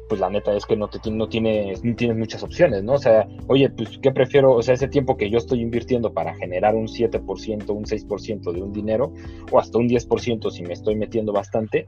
pues 0.07 0.22
la 0.22 0.30
neta 0.30 0.56
es 0.56 0.66
que 0.66 0.75
no, 0.75 0.88
te, 0.88 1.00
no, 1.10 1.28
tienes, 1.28 1.84
no 1.84 1.96
tienes 1.96 2.18
muchas 2.18 2.44
opciones, 2.44 2.84
¿no? 2.84 2.94
O 2.94 2.98
sea, 2.98 3.27
oye, 3.48 3.70
pues 3.70 3.98
¿qué 4.01 4.12
prefiero? 4.12 4.53
O 4.53 4.62
sea, 4.62 4.74
ese 4.74 4.88
tiempo 4.88 5.18
que 5.18 5.30
yo 5.30 5.38
estoy 5.38 5.62
invirtiendo 5.62 6.13
para 6.13 6.36
generar 6.36 6.75
un 6.75 6.88
7%, 6.88 7.70
un 7.70 7.86
6% 7.86 8.51
de 8.51 8.62
un 8.62 8.72
dinero, 8.72 9.13
o 9.51 9.60
hasta 9.60 9.77
un 9.77 9.88
10% 9.89 10.51
si 10.51 10.63
me 10.63 10.74
estoy 10.74 10.96
metiendo 10.96 11.34
bastante, 11.34 11.86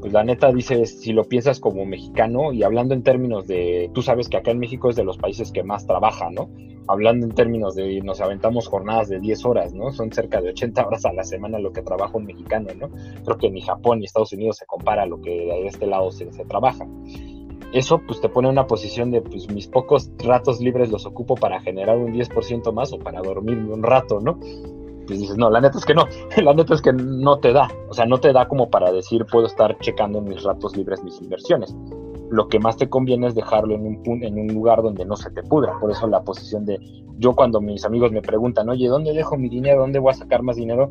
pues 0.00 0.12
la 0.12 0.24
neta 0.24 0.52
dices, 0.52 1.00
si 1.00 1.12
lo 1.12 1.24
piensas 1.24 1.60
como 1.60 1.84
mexicano 1.84 2.52
y 2.52 2.62
hablando 2.62 2.94
en 2.94 3.02
términos 3.02 3.46
de, 3.46 3.90
tú 3.92 4.02
sabes 4.02 4.28
que 4.28 4.36
acá 4.36 4.50
en 4.50 4.58
México 4.58 4.90
es 4.90 4.96
de 4.96 5.04
los 5.04 5.18
países 5.18 5.52
que 5.52 5.62
más 5.62 5.86
trabaja, 5.86 6.30
¿no? 6.30 6.48
Hablando 6.88 7.26
en 7.26 7.32
términos 7.34 7.74
de, 7.74 8.00
nos 8.02 8.20
aventamos 8.20 8.68
jornadas 8.68 9.08
de 9.08 9.18
10 9.18 9.44
horas, 9.44 9.74
¿no? 9.74 9.90
Son 9.92 10.12
cerca 10.12 10.40
de 10.40 10.50
80 10.50 10.86
horas 10.86 11.04
a 11.04 11.12
la 11.12 11.24
semana 11.24 11.58
lo 11.58 11.72
que 11.72 11.82
trabaja 11.82 12.16
un 12.16 12.26
mexicano, 12.26 12.68
¿no? 12.76 12.88
Creo 13.24 13.38
que 13.38 13.50
ni 13.50 13.60
Japón 13.60 13.98
ni 13.98 14.04
Estados 14.04 14.32
Unidos 14.32 14.58
se 14.58 14.66
compara 14.66 15.02
a 15.02 15.06
lo 15.06 15.20
que 15.20 15.30
de 15.30 15.66
este 15.66 15.86
lado 15.86 16.10
se, 16.10 16.32
se 16.32 16.44
trabaja 16.44 16.86
eso 17.78 18.00
pues 18.06 18.20
te 18.20 18.28
pone 18.28 18.48
en 18.48 18.52
una 18.52 18.66
posición 18.66 19.10
de 19.10 19.20
pues 19.22 19.50
mis 19.50 19.68
pocos 19.68 20.10
ratos 20.18 20.60
libres 20.60 20.90
los 20.90 21.06
ocupo 21.06 21.34
para 21.34 21.60
generar 21.60 21.96
un 21.98 22.12
10% 22.12 22.72
más 22.72 22.92
o 22.92 22.98
para 22.98 23.20
dormirme 23.20 23.72
un 23.72 23.82
rato, 23.82 24.20
¿no? 24.20 24.38
Pues 25.06 25.20
dices, 25.20 25.36
no, 25.36 25.50
la 25.50 25.60
neta 25.60 25.78
es 25.78 25.84
que 25.84 25.94
no, 25.94 26.06
la 26.42 26.54
neta 26.54 26.74
es 26.74 26.82
que 26.82 26.92
no 26.92 27.38
te 27.38 27.52
da, 27.52 27.68
o 27.88 27.94
sea, 27.94 28.06
no 28.06 28.18
te 28.18 28.32
da 28.32 28.48
como 28.48 28.70
para 28.70 28.92
decir 28.92 29.24
puedo 29.26 29.46
estar 29.46 29.78
checando 29.78 30.20
mis 30.20 30.42
ratos 30.42 30.76
libres 30.76 31.02
mis 31.02 31.20
inversiones. 31.20 31.74
Lo 32.28 32.48
que 32.48 32.58
más 32.58 32.76
te 32.76 32.88
conviene 32.88 33.28
es 33.28 33.34
dejarlo 33.36 33.74
en 33.74 34.02
un, 34.04 34.24
en 34.24 34.38
un 34.38 34.48
lugar 34.48 34.82
donde 34.82 35.04
no 35.04 35.14
se 35.14 35.30
te 35.30 35.44
pudra. 35.44 35.78
Por 35.78 35.92
eso 35.92 36.08
la 36.08 36.22
posición 36.22 36.64
de 36.64 36.80
yo 37.18 37.34
cuando 37.34 37.60
mis 37.60 37.84
amigos 37.84 38.10
me 38.10 38.20
preguntan, 38.20 38.68
oye, 38.68 38.88
¿dónde 38.88 39.12
dejo 39.12 39.36
mi 39.36 39.48
dinero? 39.48 39.80
¿Dónde 39.80 40.00
voy 40.00 40.10
a 40.10 40.14
sacar 40.14 40.42
más 40.42 40.56
dinero? 40.56 40.90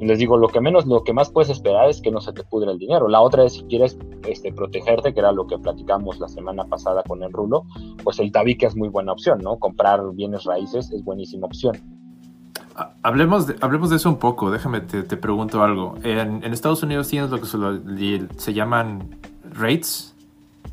Les 0.00 0.18
digo, 0.18 0.36
lo 0.36 0.48
que 0.48 0.60
menos, 0.60 0.86
lo 0.86 1.04
que 1.04 1.12
más 1.12 1.30
puedes 1.30 1.50
esperar 1.50 1.88
es 1.88 2.02
que 2.02 2.10
no 2.10 2.20
se 2.20 2.32
te 2.32 2.44
pudre 2.44 2.70
el 2.70 2.78
dinero. 2.78 3.08
La 3.08 3.20
otra 3.20 3.44
es 3.44 3.54
si 3.54 3.62
quieres 3.64 3.98
este, 4.28 4.52
protegerte, 4.52 5.14
que 5.14 5.20
era 5.20 5.32
lo 5.32 5.46
que 5.46 5.58
platicamos 5.58 6.18
la 6.20 6.28
semana 6.28 6.64
pasada 6.64 7.02
con 7.02 7.22
el 7.22 7.32
rulo, 7.32 7.64
pues 8.04 8.18
el 8.18 8.30
tabique 8.30 8.66
es 8.66 8.76
muy 8.76 8.88
buena 8.88 9.12
opción, 9.12 9.40
¿no? 9.42 9.56
Comprar 9.58 10.02
bienes 10.12 10.44
raíces 10.44 10.90
es 10.92 11.02
buenísima 11.02 11.46
opción. 11.46 11.76
Hablemos 13.02 13.46
de, 13.46 13.56
hablemos 13.62 13.88
de 13.88 13.96
eso 13.96 14.10
un 14.10 14.18
poco, 14.18 14.50
déjame, 14.50 14.82
te, 14.82 15.02
te 15.02 15.16
pregunto 15.16 15.62
algo. 15.62 15.94
En, 16.02 16.44
en, 16.44 16.52
Estados 16.52 16.82
Unidos 16.82 17.08
tienes 17.08 17.30
lo 17.30 17.40
que 17.40 17.46
se, 17.46 18.28
se 18.36 18.52
llaman 18.52 19.16
REITs, 19.50 20.14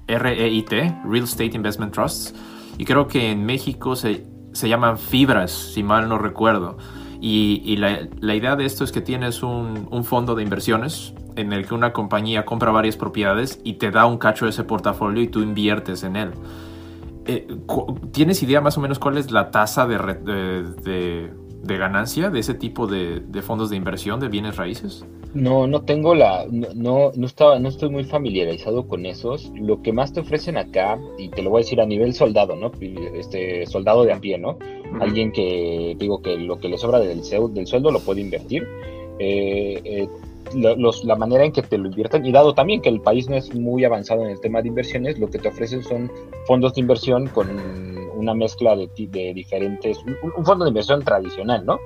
R-E-I-T, 0.08 1.02
Real 1.06 1.24
Estate 1.24 1.56
Investment 1.56 1.94
Trusts, 1.94 2.36
y 2.78 2.84
creo 2.84 3.08
que 3.08 3.32
en 3.32 3.46
México 3.46 3.96
se, 3.96 4.26
se 4.52 4.68
llaman 4.68 4.98
fibras, 4.98 5.52
si 5.52 5.82
mal 5.82 6.10
no 6.10 6.18
recuerdo. 6.18 6.78
Y, 7.26 7.78
la, 7.78 8.36
idea 8.36 8.58
de 8.58 8.66
esto 8.66 8.84
es 8.84 8.92
que 8.92 9.00
tienes 9.00 9.44
un, 9.44 9.88
un, 9.90 10.04
fondo 10.04 10.36
de 10.36 10.44
inversiones 10.44 11.14
en 11.38 11.54
el 11.54 11.66
que 11.66 11.74
una 11.74 11.94
compañía 11.94 12.44
compra 12.44 12.70
varias 12.72 12.98
propiedades 12.98 13.62
y 13.64 13.76
te 13.76 13.92
da 13.92 14.06
un 14.06 14.18
cacho 14.18 14.44
de 14.44 14.52
ese 14.52 14.66
portafolio 14.66 15.24
y 15.24 15.30
tú 15.30 15.42
inviertes 15.42 16.04
en 16.04 16.18
él. 16.18 16.32
Eh, 17.26 17.48
¿Tienes 18.12 18.44
idea 18.44 18.60
más 18.60 18.78
o 18.78 18.82
menos 18.82 19.00
cuál 19.00 19.18
es 19.18 19.32
la 19.32 19.52
tasa 19.52 19.88
de, 19.88 19.98
de, 19.98 21.32
de, 21.64 21.78
ganancia 21.78 22.30
de 22.30 22.40
ese 22.40 22.56
tipo 22.56 22.88
de, 22.88 23.22
de, 23.22 23.42
fondos 23.42 23.70
de 23.70 23.78
inversión 23.78 24.20
de 24.20 24.28
bienes 24.28 24.58
raíces? 24.58 25.06
No, 25.34 25.66
no 25.66 25.84
tengo 25.84 26.16
la, 26.16 26.46
no, 26.52 27.14
no, 27.16 27.26
estaba, 27.26 27.58
no 27.58 27.70
estoy 27.70 27.90
muy 27.90 28.04
familiarizado 28.04 28.86
con 28.86 29.06
esos. 29.06 29.50
Lo 29.56 29.82
que 29.82 29.94
más 29.94 30.12
te 30.12 30.20
ofrecen 30.20 30.58
acá, 30.58 31.00
y 31.18 31.30
te 31.30 31.42
lo 31.42 31.52
voy 31.52 31.62
a 31.62 31.64
decir 31.64 31.80
a 31.80 31.86
nivel 31.86 32.14
soldado, 32.14 32.58
¿no? 32.58 32.74
Este 33.18 33.66
soldado 33.66 34.04
de 34.04 34.12
a 34.12 34.20
pie, 34.20 34.38
¿no? 34.38 34.58
Alguien 35.00 35.32
que 35.32 35.96
digo 35.98 36.22
que 36.22 36.38
lo 36.38 36.60
que 36.60 36.70
le 36.70 36.78
sobra 36.78 37.00
del, 37.00 37.22
del 37.22 37.68
sueldo 37.68 37.92
lo 37.92 38.00
puede 38.00 38.22
invertir. 38.22 38.68
Eh, 39.20 39.82
eh, 39.84 40.08
la 40.56 41.16
manera 41.16 41.46
en 41.46 41.52
que 41.52 41.62
te 41.62 41.78
lo 41.78 41.88
invierten, 41.88 42.26
y 42.26 42.32
dado 42.32 42.54
también 42.54 42.82
que 42.82 42.90
el 42.90 43.02
país 43.02 43.30
no 43.30 43.36
es 43.36 43.54
muy 43.56 43.86
avanzado 43.86 44.24
en 44.24 44.30
el 44.30 44.40
tema 44.40 44.62
de 44.62 44.68
inversiones, 44.68 45.18
lo 45.18 45.30
que 45.30 45.40
te 45.40 45.48
ofrecen 45.48 45.84
son 45.84 46.12
fondos 46.46 46.76
de 46.76 46.82
inversión 46.82 47.28
con 47.28 47.48
una 48.16 48.34
mezcla 48.34 48.76
de, 48.76 48.90
de 48.96 49.34
diferentes, 49.34 50.00
un, 50.06 50.46
fondo 50.46 50.66
de 50.66 50.70
inversión 50.70 51.04
tradicional, 51.04 51.66
¿no? 51.66 51.80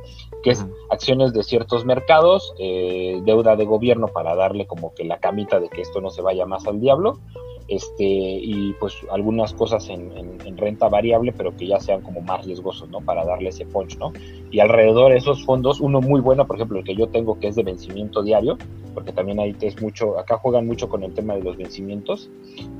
Que 0.43 0.51
es 0.51 0.65
acciones 0.89 1.33
de 1.33 1.43
ciertos 1.43 1.85
mercados, 1.85 2.53
eh, 2.59 3.21
deuda 3.25 3.55
de 3.55 3.65
gobierno 3.65 4.07
para 4.07 4.35
darle 4.35 4.67
como 4.67 4.93
que 4.93 5.03
la 5.03 5.19
camita 5.19 5.59
de 5.59 5.69
que 5.69 5.81
esto 5.81 6.01
no 6.01 6.09
se 6.09 6.21
vaya 6.21 6.45
más 6.45 6.67
al 6.67 6.79
diablo, 6.79 7.19
este, 7.67 8.03
y 8.03 8.73
pues 8.79 8.95
algunas 9.11 9.53
cosas 9.53 9.89
en, 9.89 10.37
renta 10.57 10.89
variable, 10.89 11.33
pero 11.37 11.55
que 11.55 11.67
ya 11.67 11.79
sean 11.79 12.01
como 12.01 12.21
más 12.21 12.43
riesgosos, 12.43 12.89
¿no? 12.89 12.99
Para 13.01 13.23
darle 13.23 13.49
ese 13.49 13.65
punch, 13.65 13.97
¿no? 13.97 14.11
Y 14.49 14.59
alrededor 14.59 15.11
de 15.11 15.17
esos 15.17 15.45
fondos, 15.45 15.79
uno 15.79 16.01
muy 16.01 16.19
bueno, 16.19 16.47
por 16.47 16.55
ejemplo, 16.55 16.79
el 16.79 16.83
que 16.83 16.95
yo 16.95 17.07
tengo 17.07 17.39
que 17.39 17.49
es 17.49 17.55
de 17.55 17.63
vencimiento 17.63 18.23
diario, 18.23 18.57
porque 18.95 19.11
también 19.11 19.39
ahí 19.39 19.55
es 19.61 19.79
mucho, 19.81 20.17
acá 20.17 20.37
juegan 20.37 20.65
mucho 20.65 20.89
con 20.89 21.03
el 21.03 21.13
tema 21.13 21.35
de 21.35 21.43
los 21.43 21.57
vencimientos, 21.57 22.31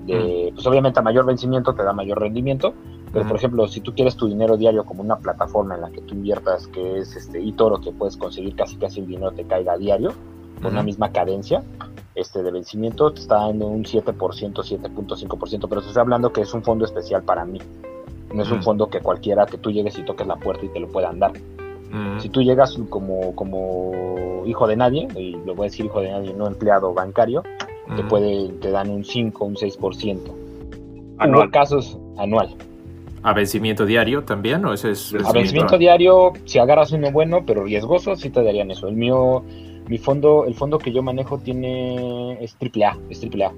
de, 0.07 0.51
pues 0.55 0.65
obviamente 0.65 0.99
a 0.99 1.03
mayor 1.03 1.25
vencimiento 1.25 1.75
te 1.75 1.83
da 1.83 1.93
mayor 1.93 2.19
rendimiento, 2.19 2.73
pero 3.13 3.27
por 3.27 3.37
ejemplo, 3.37 3.67
si 3.67 3.81
tú 3.81 3.93
quieres 3.93 4.15
tu 4.15 4.27
dinero 4.27 4.57
diario 4.57 4.85
como 4.85 5.01
una 5.01 5.17
plataforma 5.17 5.75
en 5.75 5.81
la 5.81 5.91
que 5.91 6.01
tú 6.01 6.15
inviertas, 6.15 6.67
que 6.67 6.99
es 6.99 7.15
este 7.15 7.39
eToro, 7.39 7.79
que 7.79 7.91
puedes 7.91 8.17
conseguir 8.17 8.55
casi 8.55 8.77
casi 8.77 8.99
el 9.01 9.07
dinero 9.07 9.31
te 9.31 9.43
caiga 9.43 9.73
a 9.73 9.77
diario, 9.77 10.13
con 10.61 10.71
una 10.71 10.83
misma 10.83 11.11
cadencia, 11.11 11.63
este, 12.17 12.41
de 12.41 12.51
vencimiento 12.51 13.13
te 13.13 13.21
está 13.21 13.35
dando 13.35 13.67
un 13.67 13.83
7%, 13.83 14.03
7.5%, 14.15 15.69
pero 15.69 15.81
estoy 15.81 16.01
hablando 16.01 16.33
que 16.33 16.41
es 16.41 16.53
un 16.53 16.63
fondo 16.63 16.83
especial 16.83 17.21
para 17.21 17.45
mí. 17.45 17.59
No 18.33 18.43
es 18.43 18.51
un 18.51 18.61
fondo 18.61 18.89
que 18.89 18.99
cualquiera 18.99 19.45
que 19.45 19.57
tú 19.57 19.71
llegues 19.71 19.97
y 19.97 20.03
toques 20.03 20.27
la 20.27 20.35
puerta 20.35 20.65
y 20.65 20.69
te 20.69 20.79
lo 20.79 20.87
puedan 20.89 21.19
dar. 21.19 21.31
Si 22.19 22.27
tú 22.29 22.41
llegas 22.41 22.77
como, 22.89 23.33
como 23.35 24.43
hijo 24.45 24.67
de 24.67 24.75
nadie, 24.75 25.07
y 25.15 25.37
lo 25.45 25.55
voy 25.55 25.67
a 25.67 25.69
decir 25.69 25.85
hijo 25.85 26.01
de 26.01 26.11
nadie, 26.11 26.33
no 26.33 26.45
empleado 26.45 26.93
bancario, 26.93 27.43
te, 27.95 28.03
puede, 28.03 28.49
te 28.59 28.71
dan 28.71 28.89
un 28.89 29.05
5, 29.05 29.45
un 29.45 29.55
6%. 29.55 30.19
Anual. 31.19 31.49
casos 31.51 31.97
anual. 32.17 32.55
¿A 33.23 33.33
vencimiento 33.33 33.85
diario 33.85 34.23
también? 34.23 34.65
¿O 34.65 34.73
ese 34.73 34.91
es 34.91 35.15
A 35.25 35.31
vencimiento 35.31 35.77
diario, 35.77 36.33
si 36.45 36.59
agarras 36.59 36.91
uno 36.91 37.11
bueno, 37.11 37.43
pero 37.45 37.63
riesgoso, 37.63 38.15
sí 38.15 38.29
te 38.29 38.43
darían 38.43 38.69
eso. 38.69 38.87
El 38.87 38.95
mío 38.95 39.43
mi 39.87 39.97
fondo, 39.97 40.45
el 40.45 40.53
fondo 40.53 40.77
que 40.77 40.91
yo 40.91 41.01
manejo 41.01 41.37
tiene, 41.37 42.43
es 42.43 42.55
triple 42.55 42.85
A, 42.85 42.97
es 43.09 43.19
triple 43.19 43.45
A. 43.45 43.53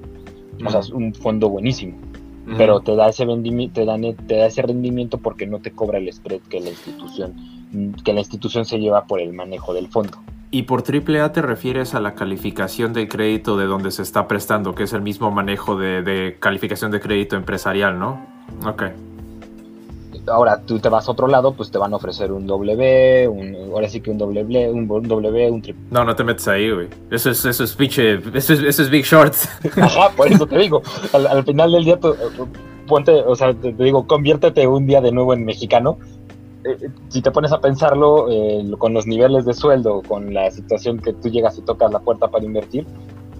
O 0.65 0.69
sea, 0.69 0.81
es 0.81 0.89
un 0.89 1.13
fondo 1.13 1.50
buenísimo. 1.50 1.98
Pero 2.57 2.79
te 2.79 2.95
da 2.95 3.09
ese 3.09 3.27
te 3.27 3.86
da, 3.86 3.95
te 4.27 4.36
da 4.38 4.48
ese 4.48 4.63
rendimiento 4.63 5.19
porque 5.19 5.45
no 5.45 5.59
te 5.59 5.71
cobra 5.71 6.00
el 6.00 6.12
spread 6.12 6.41
que 6.50 6.59
la 6.59 6.69
institución, 6.69 7.36
que 8.03 8.12
la 8.12 8.21
institución 8.21 8.65
se 8.65 8.79
lleva 8.79 9.05
por 9.05 9.21
el 9.21 9.33
manejo 9.33 9.74
del 9.74 9.88
fondo. 9.88 10.17
Y 10.50 10.63
por 10.63 10.81
triple 10.81 11.21
A 11.21 11.31
te 11.31 11.43
refieres 11.43 11.93
a 11.93 12.00
la 12.00 12.15
calificación 12.15 12.91
de 12.91 13.07
crédito 13.07 13.55
de 13.55 13.65
donde 13.65 13.91
se 13.91 14.01
está 14.01 14.27
prestando, 14.27 14.74
que 14.74 14.83
es 14.83 14.93
el 14.93 15.03
mismo 15.03 15.29
manejo 15.29 15.77
de, 15.77 16.01
de 16.01 16.38
calificación 16.39 16.89
de 16.89 17.00
crédito 17.00 17.36
empresarial, 17.36 18.00
¿no? 18.00 18.25
Ok 18.65 18.86
ahora 20.29 20.62
tú 20.62 20.79
te 20.79 20.89
vas 20.89 21.07
a 21.07 21.12
otro 21.12 21.27
lado, 21.27 21.53
pues 21.53 21.71
te 21.71 21.77
van 21.77 21.93
a 21.93 21.98
ofrecer 21.98 22.31
un 22.31 22.48
W, 22.48 23.27
un, 23.27 23.55
ahora 23.71 23.89
sí 23.89 24.01
que 24.01 24.12
un 24.12 24.17
W, 24.17 24.71
un, 24.71 24.88
W, 24.88 25.51
un 25.51 25.62
triple. 25.62 25.83
No, 25.91 26.03
no 26.03 26.15
te 26.15 26.24
metes 26.24 26.48
ahí, 26.48 26.71
güey. 26.71 26.88
Eso 27.12 27.29
es, 27.31 27.43
eso 27.45 27.63
es 27.63 27.75
pinche, 27.75 28.15
eso 28.33 28.53
es, 28.53 28.59
eso 28.62 28.81
es 28.83 28.89
Big 28.89 29.05
Shorts. 29.05 29.50
Ajá, 29.81 30.09
por 30.15 30.31
eso 30.31 30.45
te 30.45 30.57
digo. 30.57 30.81
Al, 31.13 31.43
final 31.43 31.71
del 31.71 31.86
día, 31.86 32.00
ponte, 32.88 33.12
o 33.12 33.36
sea, 33.36 33.53
te, 33.53 33.71
digo, 33.74 34.07
conviértete 34.07 34.67
un 34.67 34.86
día 34.86 35.01
de 35.01 35.12
nuevo 35.12 35.33
en 35.33 35.45
mexicano. 35.45 35.98
Eh, 36.63 36.77
eh, 36.81 36.89
si 37.07 37.21
te 37.21 37.31
pones 37.31 37.51
a 37.51 37.62
pensarlo, 37.62 38.27
eh, 38.29 38.63
con 38.77 38.93
los 38.93 39.07
niveles 39.07 39.45
de 39.45 39.53
sueldo, 39.53 40.01
con 40.07 40.33
la 40.33 40.51
situación 40.51 41.00
que 41.00 41.13
tú 41.13 41.29
llegas 41.29 41.57
y 41.57 41.62
tocas 41.62 41.91
la 41.91 42.00
puerta 42.00 42.27
para 42.27 42.45
invertir, 42.45 42.86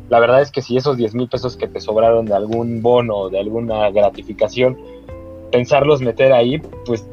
la 0.10 0.20
verdad 0.20 0.42
es 0.42 0.52
que 0.52 0.62
si 0.62 0.76
esos 0.76 0.98
10 0.98 1.14
mil 1.14 1.30
pesos 1.30 1.56
que 1.56 1.68
te 1.68 1.80
sobraron 1.80 2.26
de 2.26 2.34
algún 2.34 2.82
bono, 2.82 3.30
de 3.30 3.40
alguna 3.40 3.92
gratificación, 3.92 4.78
pensarlos 5.52 6.02
meter 6.02 6.32
ahí, 6.32 6.62
pues 6.86 7.06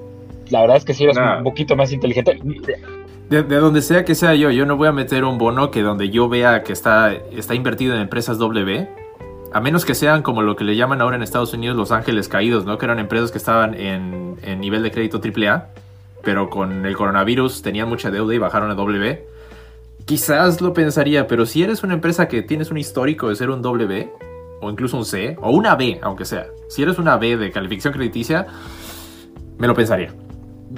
la 0.50 0.60
verdad 0.60 0.76
es 0.76 0.84
que 0.84 0.94
sí 0.94 1.04
eres 1.04 1.16
un 1.16 1.44
poquito 1.44 1.76
más 1.76 1.92
inteligente. 1.92 2.40
De, 3.28 3.42
donde 3.42 3.82
sea 3.82 4.04
que 4.04 4.14
sea 4.14 4.34
yo, 4.34 4.50
yo 4.50 4.66
no 4.66 4.76
voy 4.76 4.86
a 4.86 4.92
meter 4.92 5.24
un 5.24 5.36
bono 5.36 5.70
que 5.70 5.82
donde 5.82 6.10
yo 6.10 6.28
vea 6.28 6.62
que 6.62 6.72
está, 6.72 7.12
está 7.12 7.54
invertido 7.54 7.94
en 7.94 8.00
empresas 8.00 8.38
W, 8.38 8.88
a 9.52 9.60
menos 9.60 9.84
que 9.84 9.94
sean 9.94 10.22
como 10.22 10.42
lo 10.42 10.54
que 10.54 10.62
le 10.62 10.76
llaman 10.76 11.00
ahora 11.00 11.16
en 11.16 11.22
Estados 11.22 11.52
Unidos 11.52 11.76
los 11.76 11.90
ángeles 11.90 12.28
caídos, 12.28 12.64
¿no? 12.64 12.78
Que 12.78 12.84
eran 12.84 13.00
empresas 13.00 13.32
que 13.32 13.38
estaban 13.38 13.74
en, 13.74 14.36
en 14.42 14.60
nivel 14.60 14.82
de 14.84 14.92
crédito 14.92 15.20
AAA, 15.20 15.68
pero 16.22 16.50
con 16.50 16.86
el 16.86 16.96
coronavirus 16.96 17.62
tenían 17.62 17.88
mucha 17.88 18.10
deuda 18.10 18.34
y 18.34 18.38
bajaron 18.38 18.70
a 18.70 18.74
W. 18.74 19.26
Quizás 20.04 20.60
lo 20.60 20.72
pensaría, 20.72 21.26
pero 21.26 21.46
si 21.46 21.64
eres 21.64 21.82
una 21.82 21.94
empresa 21.94 22.28
que 22.28 22.42
tienes 22.42 22.70
un 22.70 22.78
histórico 22.78 23.28
de 23.28 23.34
ser 23.34 23.50
un 23.50 23.60
W, 23.60 24.08
o 24.60 24.70
incluso 24.70 24.96
un 24.96 25.04
C, 25.04 25.36
o 25.40 25.50
una 25.50 25.74
B, 25.74 25.98
aunque 26.02 26.24
sea. 26.24 26.46
Si 26.68 26.82
eres 26.82 26.98
una 26.98 27.16
B 27.16 27.36
de 27.36 27.50
calificación 27.50 27.92
crediticia, 27.92 28.46
me 29.58 29.66
lo 29.66 29.74
pensaría. 29.74 30.14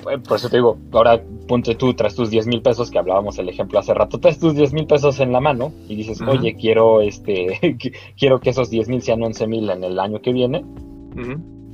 Por 0.02 0.36
eso 0.36 0.48
te 0.50 0.58
digo, 0.58 0.78
ahora 0.92 1.20
ponte 1.46 1.74
tú, 1.74 1.94
tras 1.94 2.14
tus 2.14 2.30
10 2.30 2.46
mil 2.46 2.60
pesos, 2.60 2.90
que 2.90 2.98
hablábamos 2.98 3.38
el 3.38 3.48
ejemplo 3.48 3.78
hace 3.78 3.94
rato, 3.94 4.18
traes 4.20 4.38
tus 4.38 4.54
10 4.54 4.74
mil 4.74 4.86
pesos 4.86 5.18
en 5.18 5.32
la 5.32 5.40
mano 5.40 5.72
y 5.88 5.96
dices, 5.96 6.20
oye, 6.20 6.54
quiero, 6.54 7.00
este, 7.00 7.78
quiero 8.18 8.38
que 8.38 8.50
esos 8.50 8.70
10 8.70 8.88
mil 8.88 9.02
sean 9.02 9.22
11 9.22 9.46
mil 9.46 9.70
en 9.70 9.82
el 9.82 9.98
año 9.98 10.20
que 10.20 10.32
viene. 10.32 10.64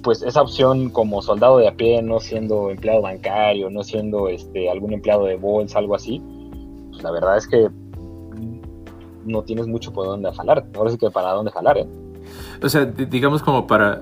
Pues 0.03 0.23
esa 0.23 0.43
opción 0.43 0.91
como 0.91 1.23
soldado 1.23 1.59
de 1.59 1.69
a 1.69 1.75
pie, 1.75 2.03
no 2.03 2.21
siendo 2.21 2.71
empleado 2.71 3.03
bancario, 3.03 3.69
no 3.69 3.83
siendo 3.83 4.29
este, 4.29 4.71
algún 4.71 4.93
empleado 4.93 5.25
de 5.25 5.37
bolsa, 5.37 5.79
algo 5.79 5.95
así, 5.95 6.23
pues 6.91 7.03
la 7.03 7.11
verdad 7.11 7.37
es 7.37 7.49
que 7.49 7.69
no 9.25 9.43
tienes 9.43 9.67
mucho 9.67 9.93
por 9.93 10.07
dónde 10.07 10.33
jalar. 10.33 10.65
Ahora 10.75 10.91
sí 10.91 10.99
que 10.99 11.11
para 11.11 11.33
dónde 11.33 11.51
jalar, 11.51 11.79
¿eh? 11.79 11.87
O 12.63 12.69
sea, 12.69 12.85
digamos 12.85 13.43
como 13.43 13.67
para 13.67 14.01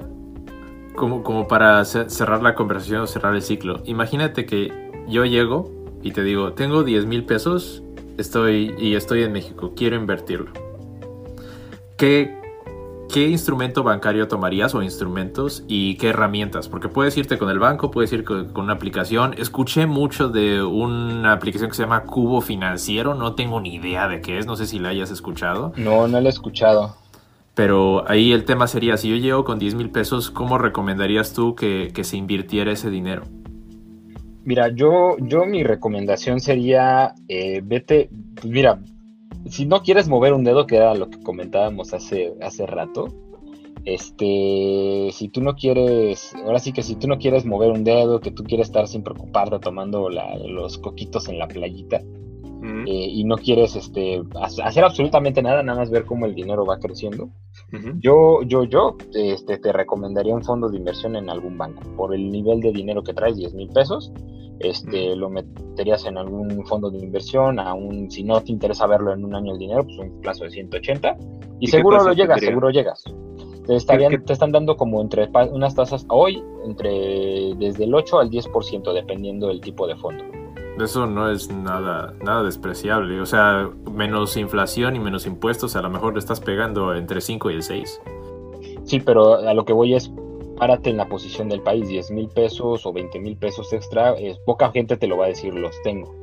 como, 0.95 1.23
como 1.23 1.49
para 1.49 1.85
cerrar 1.85 2.43
la 2.43 2.55
conversación 2.55 3.01
o 3.03 3.07
cerrar 3.07 3.35
el 3.35 3.43
ciclo. 3.43 3.83
Imagínate 3.87 4.47
que 4.47 4.91
yo 5.09 5.25
llego 5.25 5.71
y 6.03 6.13
te 6.13 6.23
digo, 6.23 6.53
tengo 6.53 6.83
10 6.83 7.07
mil 7.07 7.25
pesos 7.25 7.83
estoy, 8.19 8.75
y 8.79 8.95
estoy 8.95 9.23
en 9.23 9.33
México, 9.33 9.73
quiero 9.75 9.97
invertirlo. 9.97 10.51
¿Qué, 11.97 12.37
¿qué 13.13 13.29
instrumento 13.29 13.83
bancario 13.83 14.27
tomarías 14.27 14.75
o 14.75 14.83
instrumentos 14.83 15.65
y 15.69 15.97
qué 15.97 16.09
herramientas? 16.09 16.69
Porque 16.69 16.89
puedes 16.89 17.17
irte 17.19 17.37
con 17.37 17.51
el 17.51 17.59
banco, 17.59 17.91
puedes 17.91 18.11
ir 18.13 18.25
con, 18.25 18.57
una 18.59 18.73
aplicación. 18.73 19.35
Escuché 19.39 19.87
mucho 19.87 20.29
de 20.29 20.63
una 20.63 21.33
aplicación 21.33 21.71
que 21.71 21.77
se 21.77 21.83
llama 21.83 22.05
Cubo 22.05 22.41
Financiero, 22.41 23.15
no 23.15 23.35
tengo 23.35 23.61
ni 23.61 23.75
idea 23.75 24.09
de 24.09 24.23
qué 24.23 24.39
es, 24.39 24.47
no 24.47 24.57
sé 24.57 24.67
si 24.67 24.79
la 24.79 24.89
hayas 24.89 25.11
escuchado. 25.11 25.73
No, 25.77 26.09
no 26.09 26.21
la 26.21 26.27
he 26.27 26.33
escuchado. 26.33 26.97
Pero 27.55 28.09
ahí 28.09 28.33
el 28.33 28.45
tema 28.45 28.67
sería, 28.67 28.97
si 28.97 29.11
yo 29.11 29.17
llego 29.17 29.45
con 29.45 29.59
10 29.59 29.75
mil 29.75 29.91
pesos, 29.91 30.31
¿cómo 30.31 30.57
recomendarías 30.57 31.35
tú 31.35 31.55
que, 31.55 31.93
se 32.03 32.17
invirtiera 32.17 32.73
ese 32.73 32.89
dinero? 32.89 33.25
Mira, 34.45 34.69
yo, 34.69 35.17
yo 35.19 35.45
mi 35.45 35.63
recomendación 35.63 36.41
sería, 36.41 37.15
eh, 37.29 37.61
vete, 37.63 38.09
pues 38.35 38.47
mira, 38.47 38.81
si 39.47 39.67
no 39.67 39.83
quieres 39.83 40.09
mover 40.09 40.33
un 40.33 40.45
dedo, 40.45 40.67
que 40.67 40.77
era 40.77 40.95
lo 40.95 41.11
que 41.11 41.21
comentábamos 41.21 41.95
hace, 41.95 42.35
hace 42.41 42.67
rato, 42.67 43.09
este, 43.85 45.11
si 45.13 45.29
tú 45.29 45.43
no 45.43 45.55
quieres, 45.55 46.35
ahora 46.45 46.61
sí 46.61 46.73
que 46.73 46.83
si 46.83 46.95
tú 46.95 47.09
no 47.09 47.19
quieres 47.19 47.45
mover 47.45 47.71
un 47.71 47.85
dedo, 47.85 48.21
que 48.21 48.31
tú 48.31 48.45
quieres 48.45 48.69
estar 48.69 48.87
sin 48.87 49.03
preocuparte 49.03 49.59
tomando 49.59 50.09
los 50.09 50.79
coquitos 50.79 51.29
en 51.29 51.39
la 51.39 51.49
playita, 51.49 52.01
eh, 52.87 53.09
y 53.09 53.25
no 53.25 53.37
quieres 53.37 53.75
este, 53.75 54.23
hacer 54.41 54.85
absolutamente 54.85 55.43
nada, 55.43 55.65
nada 55.65 55.81
más 55.81 55.91
ver 55.91 56.05
cómo 56.05 56.27
el 56.27 56.35
dinero 56.35 56.65
va 56.65 56.79
creciendo, 56.79 57.31
yo, 57.99 58.43
yo, 58.43 58.63
yo 58.65 58.97
este, 59.15 59.59
te 59.59 59.73
recomendaría 59.73 60.35
un 60.35 60.45
fondo 60.45 60.69
de 60.69 60.77
inversión 60.77 61.17
en 61.17 61.29
algún 61.29 61.59
banco. 61.59 61.83
Por 61.97 62.15
el 62.15 62.31
nivel 62.31 62.61
de 62.61 62.71
dinero 62.71 63.03
que 63.03 63.15
traes, 63.15 63.37
10 63.37 63.55
mil 63.55 63.69
pesos, 63.71 64.13
este, 64.63 65.17
lo 65.17 65.31
meterías 65.31 66.05
en 66.07 66.19
algún 66.19 66.65
fondo 66.67 66.91
de 66.91 66.99
inversión, 66.99 67.59
aún 67.59 68.11
si 68.11 68.25
no 68.25 68.41
te 68.41 68.53
interesa 68.53 68.87
verlo 68.87 69.13
en 69.13 69.25
un 69.25 69.35
año 69.35 69.53
el 69.53 69.59
dinero, 69.59 69.85
pues 69.85 69.99
un 69.99 70.21
plazo 70.21 70.45
de 70.45 70.51
180 70.51 71.17
y, 71.61 71.69
seguro 71.69 72.03
lo 72.03 72.13
llegas, 72.13 72.41
seguro 72.41 72.71
llegas. 72.71 73.05
Te, 73.67 73.77
estarían, 73.77 74.25
te 74.25 74.33
están 74.33 74.51
dando 74.51 74.77
como 74.77 75.01
entre 75.01 75.29
unas 75.53 75.75
tasas 75.75 76.05
hoy, 76.09 76.43
entre 76.67 77.55
desde 77.57 77.85
el 77.85 77.95
8 77.95 78.19
al 78.19 78.31
10%, 78.31 78.93
dependiendo 78.93 79.49
del 79.49 79.61
tipo 79.61 79.87
de 79.87 79.95
fondo. 79.97 80.25
Eso 80.81 81.07
no 81.07 81.31
es 81.31 81.51
nada, 81.51 82.15
nada 82.25 82.43
despreciable. 82.43 83.21
O 83.21 83.27
sea, 83.27 83.71
menos 83.93 84.37
inflación 84.37 84.97
y 84.97 85.01
menos 85.01 85.27
impuestos, 85.27 85.77
a 85.77 85.83
lo 85.83 85.91
mejor 85.91 86.15
le 86.15 86.19
estás 86.19 86.41
pegando 86.41 86.95
entre 86.95 87.21
5 87.21 87.51
y 87.51 87.55
el 87.55 87.63
6. 87.63 88.01
Sí, 88.85 89.01
pero 89.01 89.35
a 89.37 89.55
lo 89.55 89.65
que 89.65 89.73
voy 89.73 89.95
es, 89.95 90.11
párate 90.57 90.91
en 90.91 90.97
la 90.97 91.09
posición 91.09 91.49
del 91.49 91.63
país, 91.63 91.89
10 91.89 92.11
mil 92.13 92.29
pesos 92.29 92.87
o 92.87 92.93
20 92.93 93.19
mil 93.21 93.37
pesos 93.37 93.73
extra, 93.73 94.13
es, 94.15 94.39
poca 94.41 94.71
gente 94.71 94.97
te 94.97 95.07
lo 95.07 95.17
va 95.17 95.27
a 95.27 95.29
decir, 95.29 95.55
los 95.55 95.81
tengo. 95.83 96.15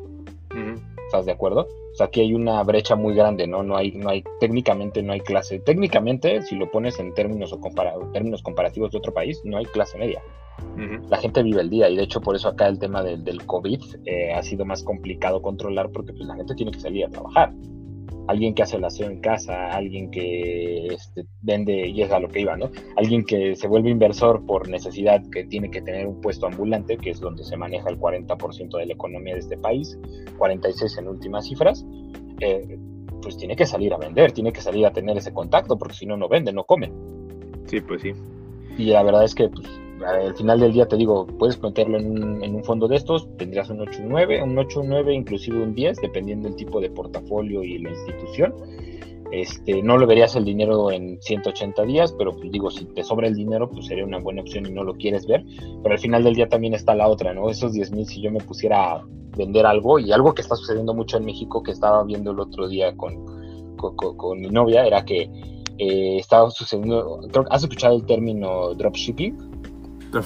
¿Estás 1.06 1.26
de 1.26 1.32
acuerdo? 1.32 1.62
O 1.62 1.96
sea, 1.96 2.06
aquí 2.06 2.22
hay 2.22 2.36
una 2.36 2.62
brecha 2.64 2.96
muy 2.96 3.16
grande, 3.16 3.48
¿no? 3.48 3.64
No 3.64 3.76
hay, 3.76 3.92
no 3.92 4.10
hay, 4.10 4.24
técnicamente 4.40 5.02
no 5.02 5.14
hay 5.14 5.22
clase. 5.22 5.60
Técnicamente, 5.60 6.44
si 6.44 6.56
lo 6.56 6.70
pones 6.70 7.00
en 7.00 7.14
términos, 7.16 7.52
o 7.52 7.60
términos 8.14 8.44
comparativos 8.44 8.92
de 8.92 9.00
otro 9.00 9.12
país, 9.12 9.42
no 9.44 9.58
hay 9.58 9.66
clase 9.66 9.98
media. 9.98 10.22
La 11.10 11.18
gente 11.18 11.42
vive 11.42 11.62
el 11.62 11.70
día 11.70 11.90
y 11.90 11.96
de 11.96 12.04
hecho 12.04 12.22
por 12.22 12.36
eso 12.36 12.50
acá 12.50 12.68
el 12.68 12.80
tema 12.80 13.02
del, 13.02 13.24
del 13.24 13.46
COVID 13.46 13.82
eh, 14.06 14.34
ha 14.34 14.44
sido 14.44 14.66
más 14.66 14.84
complicado 14.84 15.42
controlar 15.42 15.90
porque 15.90 16.14
pues, 16.14 16.26
la 16.28 16.36
gente 16.36 16.54
tiene 16.54 16.72
que 16.72 16.80
salir 16.80 17.06
a 17.06 17.10
trabajar. 17.10 17.54
Alguien 18.30 18.54
que 18.54 18.62
hace 18.62 18.78
la 18.78 18.88
aseo 18.88 19.10
en 19.10 19.22
casa, 19.22 19.72
alguien 19.72 20.12
que 20.12 20.86
este, 20.86 21.26
vende, 21.42 21.88
y 21.88 22.04
es 22.04 22.12
a 22.12 22.20
lo 22.20 22.28
que 22.28 22.42
iba, 22.42 22.56
¿no? 22.56 22.70
Alguien 22.96 23.26
que 23.26 23.56
se 23.56 23.68
vuelve 23.68 23.90
inversor 23.90 24.46
por 24.46 24.70
necesidad, 24.70 25.24
que 25.32 25.46
tiene 25.46 25.72
que 25.72 25.82
tener 25.82 26.06
un 26.06 26.22
puesto 26.22 26.46
ambulante, 26.46 26.98
que 26.98 27.10
es 27.10 27.20
donde 27.20 27.44
se 27.44 27.58
maneja 27.58 27.90
el 27.90 28.00
40% 28.00 28.78
de 28.78 28.86
la 28.86 28.94
economía 28.94 29.34
de 29.34 29.40
este 29.40 29.58
país, 29.58 29.98
46 30.38 31.00
en 31.00 31.08
últimas 31.08 31.48
cifras, 31.48 31.84
eh, 32.40 32.78
pues 33.20 33.36
tiene 33.36 33.56
que 33.56 33.66
salir 33.66 33.96
a 33.96 33.98
vender, 33.98 34.32
tiene 34.32 34.54
que 34.54 34.62
salir 34.62 34.86
a 34.86 34.94
tener 34.94 35.18
ese 35.18 35.34
contacto, 35.34 35.78
porque 35.80 35.96
si 35.96 36.06
no, 36.06 36.16
no 36.16 36.30
vende, 36.30 36.54
no 36.54 36.66
come. 36.66 36.92
Sí, 37.66 37.82
pues 37.82 38.04
sí. 38.04 38.14
Y 38.78 38.92
la 38.92 39.02
verdad 39.02 39.24
es 39.24 39.34
que 39.34 39.50
pues, 39.50 39.68
al 40.06 40.36
final 40.36 40.60
del 40.60 40.74
día 40.74 40.88
te 40.88 40.98
digo, 40.98 41.26
puedes 41.26 41.62
meterlo 41.62 41.98
en 41.98 42.56
un, 42.56 42.64
fondo 42.64 42.88
de 42.88 42.96
estos, 42.96 43.28
tendrías 43.38 43.70
un 43.70 43.82
8, 43.82 44.02
9, 44.06 44.44
un 44.44 44.58
8, 44.58 44.82
9, 44.86 45.14
inclusive 45.14 45.62
un 45.62 45.74
10, 45.74 46.02
dependiendo 46.02 46.48
del 46.48 46.56
tipo 46.56 46.80
de 46.80 46.90
portafolio 46.90 47.64
y 47.64 47.80
la 47.80 47.90
institución. 47.90 48.54
Este, 49.32 49.84
no 49.84 49.98
lo 49.98 50.08
verías 50.08 50.36
el 50.36 50.44
dinero 50.44 50.92
en 50.92 51.22
180 51.22 51.84
días, 51.84 52.14
pero 52.18 52.32
pues 52.36 52.52
digo, 52.52 52.72
si 52.72 52.86
te 52.86 53.04
sobra 53.04 53.28
el 53.28 53.36
dinero, 53.36 53.70
pues 53.70 53.86
sería 53.86 54.04
una 54.04 54.18
buena 54.20 54.42
opción 54.42 54.66
y 54.66 54.72
no 54.72 54.84
lo 54.84 54.96
quieres 54.96 55.28
ver. 55.28 55.44
Pero 55.84 55.94
al 55.94 56.00
final 56.00 56.24
del 56.24 56.36
día 56.36 56.50
también 56.50 56.74
está 56.74 56.96
la 56.96 57.08
otra, 57.08 57.34
¿no? 57.34 57.50
Esos 57.50 57.74
10 57.74 57.92
mil, 57.92 58.06
si 58.08 58.22
yo 58.22 58.32
me 58.32 58.40
pusiera 58.40 58.94
a 58.94 59.06
vender 59.38 59.66
algo, 59.66 60.00
y 60.00 60.12
algo 60.12 60.34
que 60.34 60.42
está 60.42 60.56
sucediendo 60.56 60.94
mucho 60.94 61.18
en 61.18 61.26
México, 61.26 61.62
que 61.62 61.72
estaba 61.72 62.04
viendo 62.04 62.32
el 62.32 62.40
otro 62.40 62.68
día 62.68 62.96
con, 62.98 63.24
con, 63.78 64.42
mi 64.42 64.50
novia, 64.50 64.86
era 64.86 65.06
que 65.06 65.30
eh, 65.78 66.18
estaba 66.18 66.50
sucediendo, 66.50 67.22
¿has 67.50 67.64
escuchado 67.64 67.96
el 67.96 68.06
término 68.06 68.74
dropshipping? 68.74 69.49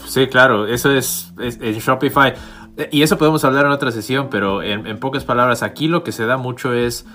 Sí, 0.06 0.28
claro, 0.28 0.68
eso 0.68 0.92
es, 0.92 1.34
en 1.40 1.74
Shopify. 1.74 2.34
Y 2.92 3.04
eso 3.04 3.18
podemos 3.18 3.44
hablar 3.46 3.66
en 3.66 3.72
otra 3.72 3.92
sesión, 3.92 4.30
pero 4.32 4.63
en, 4.63 5.00
pocas 5.00 5.25
palabras, 5.25 5.62
aquí 5.62 5.88
lo 5.88 6.04
que 6.04 6.12
se 6.12 6.25
da 6.25 6.38
mucho 6.38 6.74
es 6.74 7.06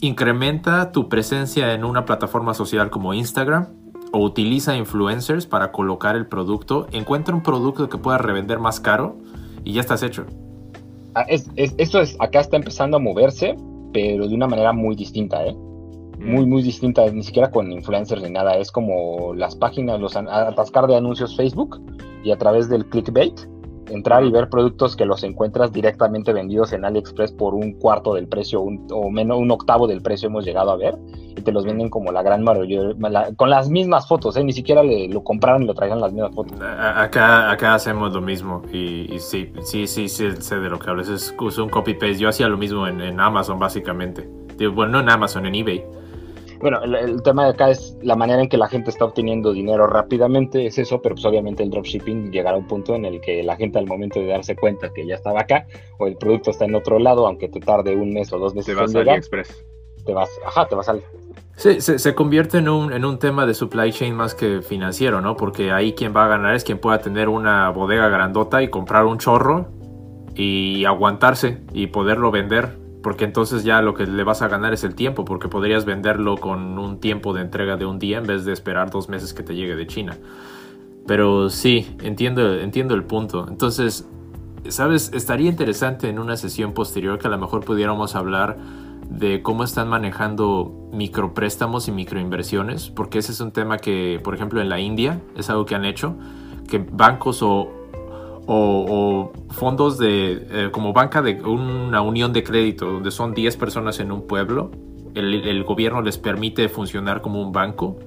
incrementa 0.00 0.92
tu 0.92 1.08
presencia 1.08 1.72
en 1.72 1.84
una 1.84 2.04
plataforma 2.04 2.54
social 2.54 2.90
como 2.90 3.14
Instagram 3.14 3.68
o 4.12 4.18
utiliza 4.18 4.76
influencers 4.76 5.46
para 5.46 5.72
colocar 5.72 6.14
el 6.14 6.26
producto, 6.26 6.86
encuentra 6.92 7.34
un 7.34 7.42
producto 7.42 7.88
que 7.88 7.98
pueda 7.98 8.18
revender 8.18 8.58
más 8.58 8.78
caro 8.78 9.16
y 9.64 9.72
ya 9.72 9.80
estás 9.80 10.02
hecho. 10.02 10.26
Ah, 11.14 11.22
es, 11.28 11.48
esto 11.56 12.00
es, 12.00 12.16
acá 12.20 12.40
está 12.40 12.56
empezando 12.56 12.96
a 12.96 13.00
moverse, 13.00 13.56
pero 13.92 14.28
de 14.28 14.34
una 14.34 14.46
manera 14.46 14.72
muy 14.72 14.94
distinta, 14.94 15.44
¿eh? 15.44 15.56
Muy, 16.24 16.46
muy 16.46 16.62
distinta, 16.62 17.08
ni 17.10 17.22
siquiera 17.22 17.50
con 17.50 17.70
influencers 17.70 18.22
ni 18.22 18.30
nada. 18.30 18.56
Es 18.56 18.72
como 18.72 19.34
las 19.34 19.54
páginas, 19.54 20.00
los 20.00 20.16
atascar 20.16 20.86
de 20.86 20.96
anuncios 20.96 21.36
Facebook 21.36 21.80
y 22.22 22.30
a 22.30 22.38
través 22.38 22.68
del 22.68 22.86
clickbait, 22.86 23.38
entrar 23.90 24.24
y 24.24 24.30
ver 24.30 24.48
productos 24.48 24.96
que 24.96 25.04
los 25.04 25.22
encuentras 25.24 25.72
directamente 25.72 26.32
vendidos 26.32 26.72
en 26.72 26.84
AliExpress 26.84 27.32
por 27.32 27.54
un 27.54 27.74
cuarto 27.74 28.14
del 28.14 28.28
precio 28.28 28.62
o 28.62 29.10
menos 29.10 29.38
un 29.38 29.50
octavo 29.50 29.86
del 29.86 30.00
precio 30.00 30.28
hemos 30.28 30.44
llegado 30.44 30.70
a 30.70 30.76
ver 30.76 30.96
y 31.36 31.42
te 31.42 31.52
los 31.52 31.64
venden 31.64 31.90
como 31.90 32.10
la 32.12 32.22
gran 32.22 32.42
mayoría 32.42 32.80
con 33.36 33.50
las 33.50 33.68
mismas 33.68 34.08
fotos, 34.08 34.36
¿eh? 34.36 34.44
ni 34.44 34.52
siquiera 34.52 34.82
lo 34.82 35.22
compraron 35.22 35.64
y 35.64 35.66
lo 35.66 35.74
traían 35.74 36.00
las 36.00 36.12
mismas 36.12 36.34
fotos. 36.34 36.58
Acá, 36.60 37.50
acá 37.50 37.74
hacemos 37.74 38.12
lo 38.12 38.22
mismo 38.22 38.62
y, 38.72 39.18
sí, 39.18 39.52
sí, 39.62 39.86
sí, 39.86 40.08
sé 40.08 40.30
de 40.30 40.70
lo 40.70 40.78
que 40.78 40.88
hablas, 40.88 41.08
es, 41.08 41.34
un 41.58 41.68
copy 41.68 41.92
paste. 41.92 42.16
Yo 42.16 42.28
hacía 42.28 42.48
lo 42.48 42.56
mismo 42.56 42.86
en, 42.86 43.00
en 43.00 43.20
Amazon 43.20 43.58
básicamente. 43.58 44.28
Bueno, 44.72 44.92
no 44.92 45.00
en 45.00 45.10
Amazon, 45.10 45.46
en 45.46 45.54
eBay 45.56 45.84
bueno, 46.60 46.82
el, 46.82 47.22
tema 47.22 47.44
de 47.44 47.50
acá 47.50 47.70
es 47.70 47.96
la 48.02 48.16
manera 48.16 48.42
en 48.42 48.48
que 48.48 48.56
la 48.56 48.68
gente 48.68 48.90
está 48.90 49.04
obteniendo 49.04 49.52
dinero 49.52 49.86
rápidamente, 49.86 50.66
es 50.66 50.78
eso, 50.78 51.00
pero 51.02 51.14
pues 51.14 51.24
obviamente 51.24 51.62
el 51.62 51.70
dropshipping 51.70 52.30
llegará 52.30 52.56
a 52.56 52.60
un 52.60 52.66
punto 52.66 52.94
en 52.94 53.04
el 53.04 53.20
que 53.20 53.42
la 53.42 53.56
gente 53.56 53.78
al 53.78 53.86
momento 53.86 54.20
de 54.20 54.26
darse 54.26 54.56
cuenta 54.56 54.92
que 54.92 55.06
ya 55.06 55.16
estaba 55.16 55.40
acá 55.40 55.66
o 55.98 56.06
el 56.06 56.16
producto 56.16 56.50
está 56.50 56.64
en 56.64 56.74
otro 56.74 56.98
lado, 56.98 57.26
aunque 57.26 57.48
te 57.48 57.60
tarde 57.60 57.94
un 57.94 58.12
mes 58.12 58.32
o 58.32 58.38
dos 58.38 58.54
meses. 58.54 58.74
Te 58.74 58.80
vas 58.80 58.94
a 58.94 59.00
AliExpress. 59.00 59.64
Te 60.04 60.12
vas, 60.12 60.30
ajá, 60.46 60.66
te 60.68 60.74
vas 60.74 60.88
a 60.88 60.96
Sí, 61.56 61.80
se, 61.80 62.14
convierte 62.14 62.58
en 62.58 62.68
un, 62.68 62.92
en 62.92 63.04
un 63.04 63.18
tema 63.18 63.46
de 63.46 63.54
supply 63.54 63.92
chain 63.92 64.14
más 64.14 64.34
que 64.34 64.60
financiero, 64.60 65.20
¿no? 65.20 65.36
Porque 65.36 65.70
ahí 65.70 65.92
quien 65.92 66.14
va 66.14 66.24
a 66.24 66.28
ganar 66.28 66.54
es 66.56 66.64
quien 66.64 66.78
pueda 66.78 66.98
tener 66.98 67.28
una 67.28 67.70
bodega 67.70 68.08
grandota 68.08 68.62
y 68.62 68.68
comprar 68.68 69.04
un 69.04 69.18
chorro 69.18 69.68
y 70.34 70.84
aguantarse 70.84 71.62
y 71.72 71.86
poderlo 71.86 72.32
vender 72.32 72.83
porque 73.04 73.26
entonces 73.26 73.64
ya 73.64 73.82
lo 73.82 73.92
que 73.92 74.06
le 74.06 74.24
vas 74.24 74.40
a 74.40 74.48
ganar 74.48 74.72
es 74.72 74.82
el 74.82 74.94
tiempo, 74.94 75.26
porque 75.26 75.46
podrías 75.48 75.84
venderlo 75.84 76.38
con 76.38 76.78
un 76.78 77.00
tiempo 77.00 77.34
de 77.34 77.42
entrega 77.42 77.76
de 77.76 77.84
un 77.84 77.98
día 77.98 78.16
en 78.16 78.26
vez 78.26 78.46
de 78.46 78.52
esperar 78.54 78.90
dos 78.90 79.10
meses 79.10 79.34
que 79.34 79.42
te 79.42 79.54
llegue 79.54 79.76
de 79.76 79.86
China. 79.86 80.16
Pero 81.06 81.50
sí, 81.50 81.86
entiendo, 82.02 82.54
entiendo 82.54 82.94
el 82.94 83.04
punto. 83.04 83.46
Entonces, 83.46 84.08
sabes, 84.68 85.10
estaría 85.12 85.50
interesante 85.50 86.08
en 86.08 86.18
una 86.18 86.38
sesión 86.38 86.72
posterior 86.72 87.18
que 87.18 87.26
a 87.26 87.30
lo 87.30 87.36
mejor 87.36 87.62
pudiéramos 87.62 88.16
hablar 88.16 88.56
de 89.10 89.42
cómo 89.42 89.64
están 89.64 89.90
manejando 89.90 90.88
micropréstamos 90.94 91.88
y 91.88 91.92
microinversiones, 91.92 92.88
porque 92.88 93.18
ese 93.18 93.32
es 93.32 93.40
un 93.40 93.52
tema 93.52 93.76
que, 93.76 94.18
por 94.24 94.34
ejemplo, 94.34 94.62
en 94.62 94.70
la 94.70 94.80
India 94.80 95.20
es 95.36 95.50
algo 95.50 95.66
que 95.66 95.74
han 95.74 95.84
hecho, 95.84 96.16
que 96.70 96.78
bancos 96.78 97.42
o 97.42 97.83
o, 98.46 99.32
fondos 99.50 99.98
de 99.98 100.46
eh, 100.50 100.68
como 100.70 100.92
banca 100.92 101.22
de 101.22 101.40
una 101.42 102.02
unión 102.02 102.32
de 102.32 102.42
crédito 102.42 102.86
donde 102.86 103.10
son 103.10 103.34
10 103.34 103.56
personas 103.56 104.00
en 104.00 104.12
un 104.12 104.26
pueblo 104.26 104.70
el, 105.14 105.64
gobierno 105.64 106.02
les 106.02 106.18
permite 106.18 106.68
funcionar 106.68 107.20
como 107.20 107.40
un 107.40 107.52
banco 107.52 107.98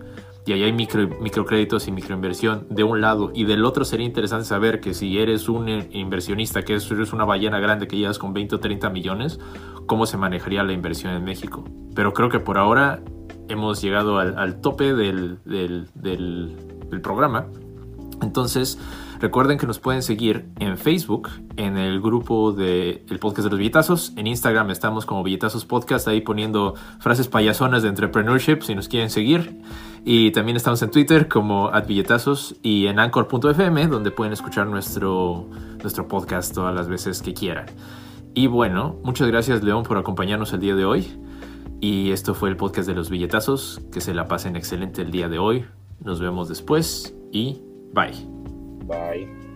y 0.46 0.54
ahí 0.54 0.64
hay 0.64 0.72
micro, 0.74 1.08
microcréditos 1.20 1.88
y 1.88 1.92
microinversión 1.92 2.68
de 2.70 2.84
un 2.84 3.02
lado. 3.02 3.32
Y 3.34 3.44
del 3.44 3.66
otro 3.66 3.84
sería 3.84 4.06
interesante 4.06 4.46
saber 4.46 4.80
que 4.80 4.94
si 4.94 5.18
eres 5.18 5.50
un 5.50 5.68
inversionista 5.92 6.64
que 6.64 6.74
eres 6.74 7.14
una 7.14 7.26
ballena 7.26 7.60
grande 7.60 7.88
que 7.88 7.98
llegas 7.98 8.18
con 8.18 8.34
20 8.34 8.56
o 8.56 8.60
30 8.60 8.90
millones 8.90 9.40
cómo 9.86 10.06
se 10.06 10.18
manejaría 10.18 10.64
la 10.64 10.74
inversión 10.74 11.14
en 11.14 11.24
México 11.24 11.64
pero 11.96 12.14
creo 12.14 12.30
que 12.30 12.40
por 12.40 12.58
ahora 12.58 13.02
hemos 13.50 13.82
llegado 13.82 14.20
al, 14.20 14.62
tope 14.62 14.94
del, 14.94 15.40
del 15.46 17.02
programa 17.02 17.48
entonces 18.22 18.78
Recuerden 19.20 19.58
que 19.58 19.66
nos 19.66 19.80
pueden 19.80 20.04
seguir 20.04 20.50
en 20.60 20.78
Facebook, 20.78 21.30
en 21.56 21.78
el 21.78 22.02
grupo 22.02 22.52
del 22.52 23.02
el 23.10 23.20
podcast 23.20 23.46
de 23.46 23.50
los 23.50 23.58
billetazos. 23.58 24.14
En 24.16 24.28
Instagram 24.28 24.70
estamos 24.70 25.08
como 25.08 25.24
billetazos 25.24 25.66
podcast, 25.66 26.08
ahí 26.08 26.22
poniendo 26.22 26.76
frases 27.00 27.28
payasonas 27.28 27.82
de 27.82 27.90
entrepreneurship 27.90 28.62
si 28.62 28.76
nos 28.76 28.88
quieren 28.88 29.10
seguir. 29.10 29.60
Y 30.06 30.32
también 30.32 30.56
estamos 30.56 30.82
en 30.84 30.92
Twitter 30.92 31.28
como 31.28 31.72
billetazos 31.88 32.56
y 32.62 32.86
en 32.86 33.00
anchor.fm 33.00 33.88
donde 33.88 34.12
pueden 34.12 34.34
escuchar 34.34 34.68
nuestro, 34.68 35.48
nuestro 35.82 36.08
podcast 36.08 36.54
todas 36.54 36.76
las 36.76 36.88
veces 36.88 37.24
que 37.24 37.34
quieran. 37.34 37.66
Y 38.36 38.46
bueno, 38.46 38.98
muchas 39.04 39.28
gracias 39.28 39.64
León 39.64 39.82
por 39.82 39.98
acompañarnos 39.98 40.54
el 40.54 40.60
día 40.60 40.76
de 40.76 40.86
hoy. 40.86 41.20
Y 41.82 42.12
esto 42.12 42.36
fue 42.36 42.50
el 42.50 42.58
podcast 42.58 42.88
de 42.88 42.94
los 42.94 43.10
billetazos. 43.10 43.82
Que 43.92 44.00
se 44.00 44.14
la 44.14 44.28
pasen 44.28 44.56
excelente 44.56 45.02
el 45.02 45.10
día 45.10 45.28
de 45.28 45.40
hoy. 45.40 45.66
Nos 46.00 46.20
vemos 46.20 46.48
después 46.48 47.16
y 47.32 47.62
bye. 47.98 48.14
Bye. 48.88 49.47